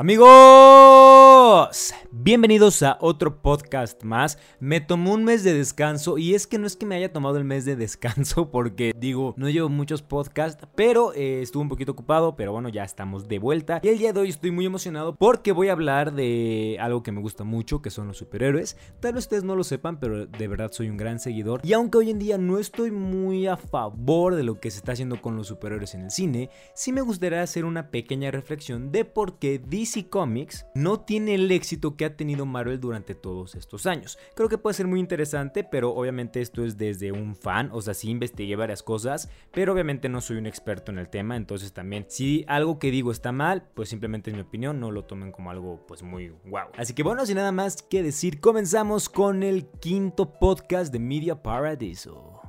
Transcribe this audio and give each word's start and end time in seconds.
Amigos, 0.00 1.92
bienvenidos 2.22 2.82
a 2.82 2.98
otro 3.00 3.40
podcast 3.40 4.04
más. 4.04 4.38
Me 4.58 4.82
tomó 4.82 5.14
un 5.14 5.24
mes 5.24 5.42
de 5.42 5.54
descanso 5.54 6.18
y 6.18 6.34
es 6.34 6.46
que 6.46 6.58
no 6.58 6.66
es 6.66 6.76
que 6.76 6.84
me 6.84 6.94
haya 6.94 7.12
tomado 7.12 7.38
el 7.38 7.44
mes 7.44 7.64
de 7.64 7.76
descanso 7.76 8.50
porque 8.50 8.92
digo, 8.94 9.32
no 9.38 9.48
llevo 9.48 9.70
muchos 9.70 10.02
podcasts, 10.02 10.66
pero 10.74 11.14
eh, 11.14 11.40
estuve 11.40 11.62
un 11.62 11.70
poquito 11.70 11.92
ocupado, 11.92 12.36
pero 12.36 12.52
bueno, 12.52 12.68
ya 12.68 12.84
estamos 12.84 13.26
de 13.26 13.38
vuelta. 13.38 13.80
Y 13.82 13.88
el 13.88 13.98
día 13.98 14.12
de 14.12 14.20
hoy 14.20 14.28
estoy 14.28 14.50
muy 14.50 14.66
emocionado 14.66 15.16
porque 15.16 15.52
voy 15.52 15.70
a 15.70 15.72
hablar 15.72 16.12
de 16.12 16.76
algo 16.78 17.02
que 17.02 17.10
me 17.10 17.22
gusta 17.22 17.44
mucho, 17.44 17.80
que 17.80 17.88
son 17.88 18.08
los 18.08 18.18
superhéroes. 18.18 18.76
Tal 19.00 19.14
vez 19.14 19.24
ustedes 19.24 19.44
no 19.44 19.56
lo 19.56 19.64
sepan, 19.64 19.98
pero 19.98 20.26
de 20.26 20.48
verdad 20.48 20.72
soy 20.72 20.90
un 20.90 20.98
gran 20.98 21.20
seguidor. 21.20 21.62
Y 21.64 21.72
aunque 21.72 21.98
hoy 21.98 22.10
en 22.10 22.18
día 22.18 22.36
no 22.36 22.58
estoy 22.58 22.90
muy 22.90 23.46
a 23.46 23.56
favor 23.56 24.34
de 24.34 24.44
lo 24.44 24.60
que 24.60 24.70
se 24.70 24.78
está 24.78 24.92
haciendo 24.92 25.22
con 25.22 25.36
los 25.36 25.46
superhéroes 25.46 25.94
en 25.94 26.02
el 26.02 26.10
cine, 26.10 26.50
sí 26.74 26.92
me 26.92 27.00
gustaría 27.00 27.42
hacer 27.42 27.64
una 27.64 27.90
pequeña 27.90 28.30
reflexión 28.30 28.92
de 28.92 29.06
por 29.06 29.38
qué 29.38 29.58
DC 29.58 30.10
Comics 30.10 30.66
no 30.74 31.00
tiene 31.00 31.34
el 31.34 31.50
éxito 31.50 31.96
que 31.96 32.04
ha 32.04 32.09
tenido 32.10 32.46
Marvel 32.46 32.80
durante 32.80 33.14
todos 33.14 33.54
estos 33.54 33.86
años. 33.86 34.18
Creo 34.34 34.48
que 34.48 34.58
puede 34.58 34.74
ser 34.74 34.86
muy 34.86 35.00
interesante, 35.00 35.64
pero 35.64 35.94
obviamente 35.94 36.40
esto 36.40 36.64
es 36.64 36.76
desde 36.76 37.12
un 37.12 37.34
fan, 37.34 37.70
o 37.72 37.80
sea, 37.80 37.94
sí 37.94 38.10
investigué 38.10 38.56
varias 38.56 38.82
cosas, 38.82 39.28
pero 39.52 39.72
obviamente 39.72 40.08
no 40.08 40.20
soy 40.20 40.36
un 40.36 40.46
experto 40.46 40.92
en 40.92 40.98
el 40.98 41.08
tema, 41.08 41.36
entonces 41.36 41.72
también 41.72 42.06
si 42.08 42.44
algo 42.48 42.78
que 42.78 42.90
digo 42.90 43.10
está 43.10 43.32
mal, 43.32 43.68
pues 43.74 43.88
simplemente 43.88 44.30
es 44.30 44.36
mi 44.36 44.42
opinión, 44.42 44.80
no 44.80 44.90
lo 44.90 45.04
tomen 45.04 45.32
como 45.32 45.50
algo 45.50 45.86
pues 45.86 46.02
muy 46.02 46.30
wow. 46.44 46.68
Así 46.76 46.94
que 46.94 47.02
bueno, 47.02 47.24
sin 47.26 47.36
nada 47.36 47.52
más 47.52 47.82
que 47.82 48.02
decir, 48.02 48.40
comenzamos 48.40 49.08
con 49.08 49.42
el 49.42 49.66
quinto 49.80 50.38
podcast 50.38 50.92
de 50.92 50.98
Media 50.98 51.42
Paradiso. 51.42 52.40